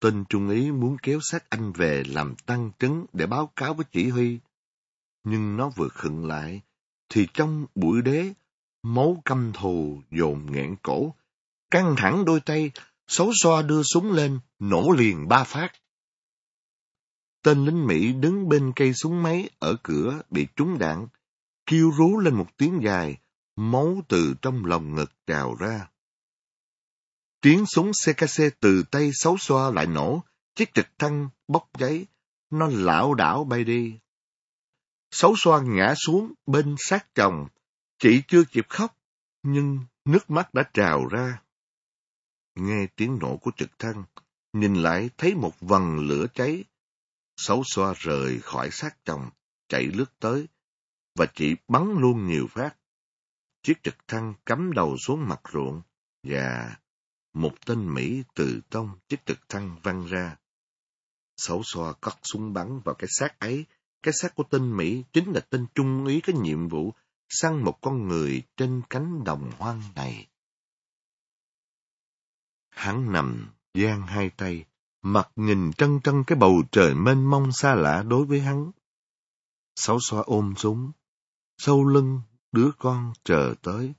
Tên 0.01 0.25
trung 0.29 0.51
ý 0.51 0.71
muốn 0.71 0.97
kéo 1.03 1.19
sát 1.23 1.51
anh 1.51 1.73
về 1.73 2.03
làm 2.07 2.35
tăng 2.37 2.71
chứng 2.79 3.07
để 3.13 3.27
báo 3.27 3.53
cáo 3.57 3.75
với 3.75 3.87
chỉ 3.93 4.09
huy. 4.09 4.41
Nhưng 5.25 5.57
nó 5.57 5.69
vừa 5.69 5.89
khựng 5.89 6.27
lại, 6.27 6.63
thì 7.09 7.27
trong 7.35 7.67
bụi 7.75 8.03
đế, 8.03 8.33
máu 8.83 9.23
căm 9.25 9.53
thù 9.55 10.03
dồn 10.11 10.47
nghẹn 10.53 10.77
cổ, 10.83 11.15
căng 11.71 11.95
thẳng 11.99 12.25
đôi 12.25 12.41
tay, 12.41 12.71
xấu 13.09 13.33
xoa 13.43 13.63
đưa 13.63 13.83
súng 13.83 14.13
lên, 14.13 14.39
nổ 14.59 14.91
liền 14.99 15.29
ba 15.29 15.45
phát. 15.45 15.73
Tên 17.43 17.65
lính 17.65 17.87
Mỹ 17.87 18.13
đứng 18.13 18.49
bên 18.49 18.73
cây 18.77 18.95
súng 18.95 19.23
máy 19.23 19.51
ở 19.59 19.77
cửa 19.83 20.23
bị 20.31 20.47
trúng 20.57 20.79
đạn, 20.79 21.09
kêu 21.67 21.93
rú 21.99 22.19
lên 22.19 22.35
một 22.35 22.47
tiếng 22.57 22.81
dài, 22.83 23.19
máu 23.57 24.03
từ 24.09 24.35
trong 24.43 24.65
lòng 24.65 24.95
ngực 24.95 25.13
trào 25.27 25.55
ra. 25.55 25.89
Tiếng 27.41 27.67
súng 27.67 27.91
CKC 27.93 28.43
từ 28.61 28.83
tay 28.91 29.11
xấu 29.13 29.37
xoa 29.39 29.71
lại 29.71 29.87
nổ, 29.87 30.23
chiếc 30.55 30.75
trực 30.75 30.87
thăng 30.99 31.29
bốc 31.49 31.69
cháy, 31.79 32.07
nó 32.51 32.67
lảo 32.67 33.15
đảo 33.15 33.45
bay 33.45 33.65
đi. 33.65 33.99
Xấu 35.11 35.35
xoan 35.37 35.77
ngã 35.77 35.95
xuống 36.07 36.33
bên 36.47 36.75
sát 36.79 37.15
chồng, 37.15 37.49
chị 37.99 38.23
chưa 38.29 38.45
kịp 38.45 38.67
khóc, 38.69 38.97
nhưng 39.43 39.79
nước 40.05 40.31
mắt 40.31 40.55
đã 40.55 40.71
trào 40.75 41.07
ra. 41.07 41.43
Nghe 42.55 42.87
tiếng 42.97 43.19
nổ 43.19 43.37
của 43.37 43.51
trực 43.57 43.79
thăng, 43.79 44.05
nhìn 44.53 44.75
lại 44.75 45.11
thấy 45.19 45.35
một 45.35 45.53
vần 45.61 45.99
lửa 46.09 46.27
cháy. 46.35 46.65
Xấu 47.37 47.63
xoa 47.67 47.95
rời 47.99 48.41
khỏi 48.41 48.71
xác 48.71 49.05
chồng, 49.05 49.31
chạy 49.69 49.83
lướt 49.83 50.19
tới, 50.19 50.47
và 51.15 51.27
chị 51.35 51.57
bắn 51.69 51.95
luôn 51.99 52.27
nhiều 52.27 52.47
phát. 52.51 52.77
Chiếc 53.63 53.83
trực 53.83 54.09
thăng 54.09 54.35
cắm 54.47 54.73
đầu 54.73 54.97
xuống 55.07 55.29
mặt 55.29 55.41
ruộng, 55.53 55.83
và 56.23 56.77
một 57.33 57.53
tên 57.67 57.95
Mỹ 57.95 58.23
từ 58.35 58.61
trong 58.71 58.99
chiếc 59.09 59.27
trực 59.27 59.49
thăng 59.49 59.77
văng 59.83 60.07
ra. 60.07 60.37
Xấu 61.37 61.63
xoa 61.65 61.93
cất 62.01 62.19
súng 62.23 62.53
bắn 62.53 62.81
vào 62.85 62.95
cái 62.95 63.09
xác 63.19 63.39
ấy. 63.39 63.67
Cái 64.03 64.15
xác 64.15 64.35
của 64.35 64.43
tên 64.43 64.77
Mỹ 64.77 65.05
chính 65.13 65.33
là 65.33 65.41
tên 65.51 65.67
trung 65.75 66.05
úy 66.05 66.21
có 66.27 66.33
nhiệm 66.33 66.69
vụ 66.69 66.93
săn 67.29 67.65
một 67.65 67.79
con 67.81 68.09
người 68.09 68.43
trên 68.57 68.83
cánh 68.91 69.25
đồng 69.25 69.51
hoang 69.59 69.83
này. 69.95 70.29
Hắn 72.71 73.13
nằm, 73.13 73.51
giang 73.75 74.07
hai 74.07 74.31
tay, 74.31 74.65
mặt 75.03 75.31
nhìn 75.37 75.73
trân 75.73 76.01
trân 76.01 76.25
cái 76.27 76.39
bầu 76.39 76.63
trời 76.73 76.95
mênh 76.95 77.31
mông 77.31 77.53
xa 77.53 77.75
lạ 77.75 78.03
đối 78.03 78.25
với 78.25 78.41
hắn. 78.41 78.71
Sáu 79.77 79.99
xoa 80.01 80.23
ôm 80.27 80.55
súng, 80.57 80.93
sau 81.59 81.85
lưng 81.85 82.21
đứa 82.53 82.71
con 82.79 83.13
chờ 83.25 83.55
tới. 83.63 83.93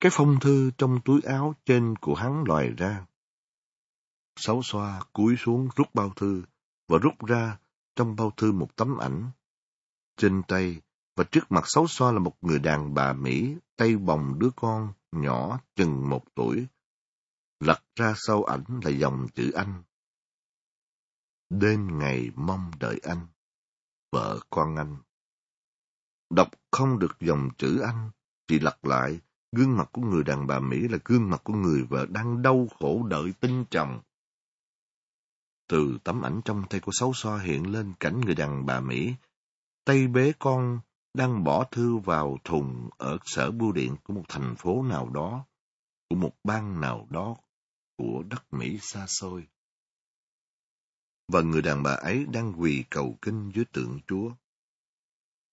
Cái 0.00 0.10
phong 0.14 0.40
thư 0.40 0.70
trong 0.78 1.00
túi 1.04 1.20
áo 1.20 1.54
trên 1.64 1.96
của 1.96 2.14
hắn 2.14 2.44
lòi 2.46 2.68
ra. 2.68 3.06
Sáu 4.36 4.60
xoa 4.64 5.00
cúi 5.12 5.36
xuống 5.38 5.68
rút 5.76 5.94
bao 5.94 6.12
thư 6.16 6.42
và 6.88 6.98
rút 6.98 7.14
ra 7.26 7.58
trong 7.96 8.16
bao 8.16 8.32
thư 8.36 8.52
một 8.52 8.76
tấm 8.76 8.98
ảnh. 8.98 9.30
Trên 10.16 10.42
tay 10.48 10.80
và 11.16 11.24
trước 11.24 11.52
mặt 11.52 11.64
sáu 11.66 11.86
xoa 11.86 12.12
là 12.12 12.18
một 12.18 12.36
người 12.40 12.58
đàn 12.58 12.94
bà 12.94 13.12
Mỹ 13.12 13.56
tay 13.76 13.96
bồng 13.96 14.38
đứa 14.38 14.50
con 14.56 14.92
nhỏ 15.12 15.60
chừng 15.76 16.10
một 16.10 16.24
tuổi. 16.34 16.66
Lật 17.60 17.82
ra 17.96 18.14
sau 18.16 18.44
ảnh 18.44 18.64
là 18.84 18.90
dòng 18.90 19.26
chữ 19.34 19.50
Anh. 19.50 19.82
Đêm 21.50 21.98
ngày 21.98 22.30
mong 22.34 22.70
đợi 22.80 23.00
anh, 23.02 23.26
vợ 24.12 24.40
con 24.50 24.76
anh. 24.76 24.96
Đọc 26.30 26.48
không 26.70 26.98
được 26.98 27.20
dòng 27.20 27.48
chữ 27.58 27.80
Anh, 27.80 28.10
chỉ 28.48 28.58
lật 28.58 28.84
lại, 28.84 29.20
gương 29.52 29.76
mặt 29.76 29.88
của 29.92 30.02
người 30.02 30.24
đàn 30.24 30.46
bà 30.46 30.60
Mỹ 30.60 30.88
là 30.88 30.98
gương 31.04 31.30
mặt 31.30 31.40
của 31.44 31.52
người 31.52 31.82
vợ 31.82 32.06
đang 32.08 32.42
đau 32.42 32.68
khổ 32.78 33.06
đợi 33.08 33.32
tin 33.40 33.64
chồng. 33.70 34.00
Từ 35.68 35.98
tấm 36.04 36.22
ảnh 36.22 36.40
trong 36.44 36.64
tay 36.70 36.80
của 36.80 36.92
Sáu 36.94 37.12
Xoa 37.14 37.38
hiện 37.38 37.72
lên 37.72 37.92
cảnh 38.00 38.20
người 38.20 38.34
đàn 38.34 38.66
bà 38.66 38.80
Mỹ, 38.80 39.14
tay 39.86 40.06
bế 40.08 40.32
con 40.38 40.80
đang 41.14 41.44
bỏ 41.44 41.64
thư 41.64 41.96
vào 41.96 42.38
thùng 42.44 42.90
ở 42.98 43.18
sở 43.24 43.50
bưu 43.50 43.72
điện 43.72 43.96
của 44.04 44.14
một 44.14 44.24
thành 44.28 44.54
phố 44.58 44.82
nào 44.82 45.10
đó, 45.10 45.46
của 46.08 46.16
một 46.16 46.32
bang 46.44 46.80
nào 46.80 47.06
đó 47.10 47.36
của 47.96 48.22
đất 48.30 48.52
Mỹ 48.52 48.78
xa 48.82 49.06
xôi. 49.08 49.46
Và 51.28 51.40
người 51.40 51.62
đàn 51.62 51.82
bà 51.82 51.90
ấy 51.90 52.26
đang 52.32 52.60
quỳ 52.60 52.84
cầu 52.90 53.18
kinh 53.22 53.52
dưới 53.54 53.64
tượng 53.64 54.00
Chúa. 54.06 54.30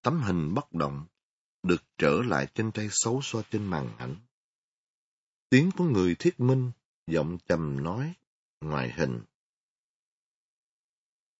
Tấm 0.01 0.21
hình 0.21 0.53
bất 0.53 0.73
động, 0.73 1.05
được 1.63 1.83
trở 1.97 2.21
lại 2.25 2.47
trên 2.55 2.71
tay 2.71 2.87
xấu 2.91 3.21
xoa 3.23 3.41
trên 3.51 3.65
màn 3.65 3.97
ảnh. 3.97 4.15
Tiếng 5.49 5.71
của 5.77 5.85
người 5.85 6.15
thuyết 6.15 6.39
minh, 6.39 6.71
giọng 7.07 7.37
trầm 7.47 7.83
nói, 7.83 8.13
ngoài 8.61 8.91
hình. 8.91 9.21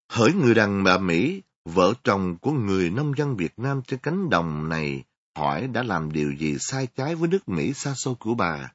Hỡi 0.10 0.34
người 0.34 0.56
đàn 0.56 0.84
bà 0.84 0.97
Mỹ, 0.97 1.41
vợ 1.65 1.93
chồng 2.04 2.38
của 2.41 2.52
người 2.52 2.89
nông 2.89 3.13
dân 3.17 3.36
Việt 3.36 3.60
Nam 3.60 3.82
trên 3.88 3.99
cánh 4.04 4.30
đồng 4.30 4.69
này 4.69 5.04
hỏi 5.36 5.67
đã 5.67 5.84
làm 5.84 6.12
điều 6.12 6.36
gì 6.36 6.58
sai 6.60 6.88
trái 6.95 7.15
với 7.15 7.30
nước 7.30 7.49
Mỹ 7.49 7.73
xa 7.73 7.93
xôi 7.93 8.15
của 8.15 8.36
bà. 8.36 8.73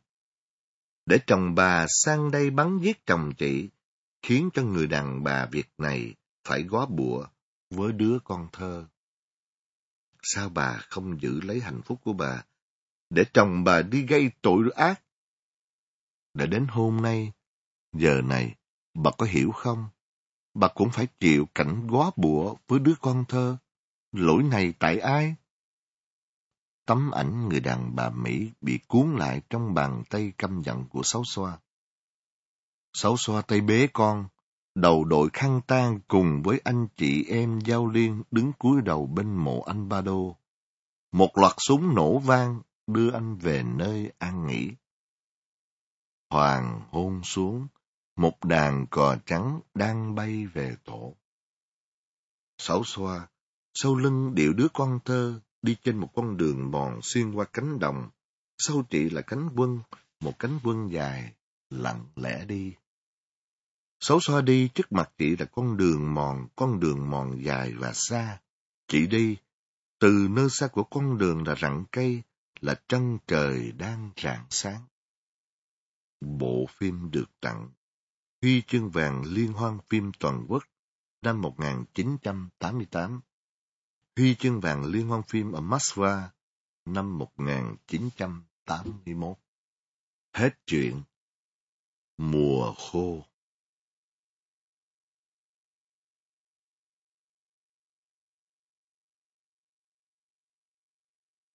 Để 1.07 1.19
chồng 1.27 1.55
bà 1.55 1.87
sang 1.89 2.31
đây 2.31 2.51
bắn 2.51 2.79
giết 2.79 3.07
chồng 3.07 3.33
chị, 3.39 3.69
khiến 4.23 4.51
cho 4.55 4.63
người 4.63 4.87
đàn 4.87 5.25
bà 5.25 5.47
Việt 5.47 5.69
này 5.79 6.15
phải 6.45 6.63
góa 6.63 6.87
bụa 6.87 7.27
với 7.71 7.93
đứa 7.93 8.19
con 8.25 8.49
thơ. 8.53 8.87
Sao 10.23 10.49
bà 10.49 10.81
không 10.89 11.21
giữ 11.21 11.41
lấy 11.41 11.61
hạnh 11.61 11.81
phúc 11.83 12.01
của 12.05 12.13
bà, 12.13 12.45
để 13.11 13.25
chồng 13.33 13.65
bà 13.65 13.83
đi 13.83 14.07
gây 14.07 14.31
tội 14.43 14.71
ác? 14.75 15.03
Để 16.35 16.47
đến 16.47 16.67
hôm 16.69 17.03
nay, 17.03 17.33
giờ 17.93 18.21
này, 18.25 18.55
bà 18.95 19.11
có 19.19 19.27
hiểu 19.27 19.51
không? 19.53 19.89
Bà 20.61 20.69
cũng 20.69 20.91
phải 20.91 21.07
chịu 21.21 21.47
cảnh 21.55 21.87
góa 21.87 22.11
bụa 22.17 22.55
với 22.69 22.79
đứa 22.79 22.95
con 23.01 23.25
thơ. 23.29 23.57
Lỗi 24.13 24.43
này 24.43 24.75
tại 24.79 24.99
ai? 24.99 25.35
Tấm 26.87 27.11
ảnh 27.11 27.49
người 27.49 27.61
đàn 27.61 27.97
bà 27.97 28.11
Mỹ 28.11 28.51
bị 28.61 28.79
cuốn 28.89 29.17
lại 29.17 29.43
trong 29.51 29.75
bàn 29.75 30.03
tay 30.11 30.33
căm 30.39 30.63
giận 30.63 30.85
của 30.89 31.03
Sáu 31.05 31.23
Xoa. 31.25 31.59
Sáu 32.93 33.17
Xoa 33.17 33.43
tay 33.43 33.61
bế 33.61 33.89
con, 33.93 34.29
đầu 34.75 35.05
đội 35.05 35.31
khăn 35.33 35.61
tang 35.67 36.01
cùng 36.09 36.43
với 36.43 36.61
anh 36.65 36.89
chị 36.97 37.25
em 37.25 37.61
giao 37.61 37.87
liên 37.87 38.23
đứng 38.31 38.53
cúi 38.53 38.83
đầu 38.83 39.07
bên 39.07 39.37
mộ 39.37 39.61
anh 39.61 39.89
Ba 39.89 40.01
Đô. 40.01 40.37
Một 41.13 41.39
loạt 41.39 41.55
súng 41.59 41.95
nổ 41.95 42.19
vang 42.19 42.61
đưa 42.87 43.11
anh 43.11 43.37
về 43.37 43.63
nơi 43.63 44.13
an 44.19 44.47
nghỉ. 44.47 44.71
Hoàng 46.31 46.81
hôn 46.91 47.21
xuống, 47.25 47.67
một 48.19 48.45
đàn 48.45 48.87
cò 48.91 49.17
trắng 49.27 49.61
đang 49.75 50.15
bay 50.15 50.47
về 50.47 50.77
tổ. 50.85 51.17
Sáu 52.59 52.85
xoa, 52.85 53.29
sau 53.75 53.95
lưng 53.95 54.35
điệu 54.35 54.53
đứa 54.53 54.67
con 54.75 54.99
thơ 55.05 55.41
đi 55.63 55.77
trên 55.85 55.97
một 55.97 56.11
con 56.15 56.37
đường 56.37 56.71
mòn 56.71 57.01
xuyên 57.03 57.33
qua 57.33 57.45
cánh 57.53 57.79
đồng. 57.79 58.11
Sau 58.59 58.83
chị 58.91 59.11
là 59.11 59.23
cánh 59.23 59.49
quân, 59.57 59.81
một 60.21 60.39
cánh 60.39 60.61
quân 60.65 60.89
dài, 60.93 61.33
lặng 61.71 62.07
lẽ 62.17 62.45
đi. 62.45 62.73
Sáu 64.01 64.19
xoa 64.21 64.41
đi 64.41 64.69
trước 64.75 64.93
mặt 64.93 65.11
chị 65.19 65.37
là 65.37 65.45
con 65.45 65.77
đường 65.77 66.15
mòn, 66.15 66.47
con 66.57 66.81
đường 66.81 67.11
mòn 67.11 67.45
dài 67.45 67.73
và 67.73 67.93
xa. 67.95 68.41
Chị 68.89 69.07
đi, 69.07 69.37
từ 69.99 70.29
nơi 70.31 70.49
xa 70.51 70.67
của 70.67 70.85
con 70.85 71.19
đường 71.19 71.47
là 71.47 71.55
rặng 71.55 71.85
cây, 71.93 72.23
là 72.61 72.81
trăng 72.89 73.19
trời 73.27 73.73
đang 73.73 74.11
rạng 74.17 74.47
sáng. 74.51 74.83
Bộ 76.21 76.67
phim 76.79 77.11
được 77.11 77.31
tặng 77.41 77.69
Huy 78.43 78.63
chương 78.67 78.91
vàng 78.91 79.23
Liên 79.27 79.53
hoan 79.53 79.79
phim 79.89 80.13
toàn 80.21 80.47
quốc 80.49 80.63
năm 81.23 81.41
1988. 81.41 83.21
Huy 84.17 84.35
chương 84.35 84.61
vàng 84.61 84.85
Liên 84.85 85.09
hoan 85.09 85.23
phim 85.23 85.53
ở 85.53 85.61
Moscow 85.61 86.29
năm 86.85 87.19
1981. 87.19 89.39
Hết 90.35 90.51
chuyện. 90.67 91.03
Mùa 92.17 92.75
khô 92.75 93.25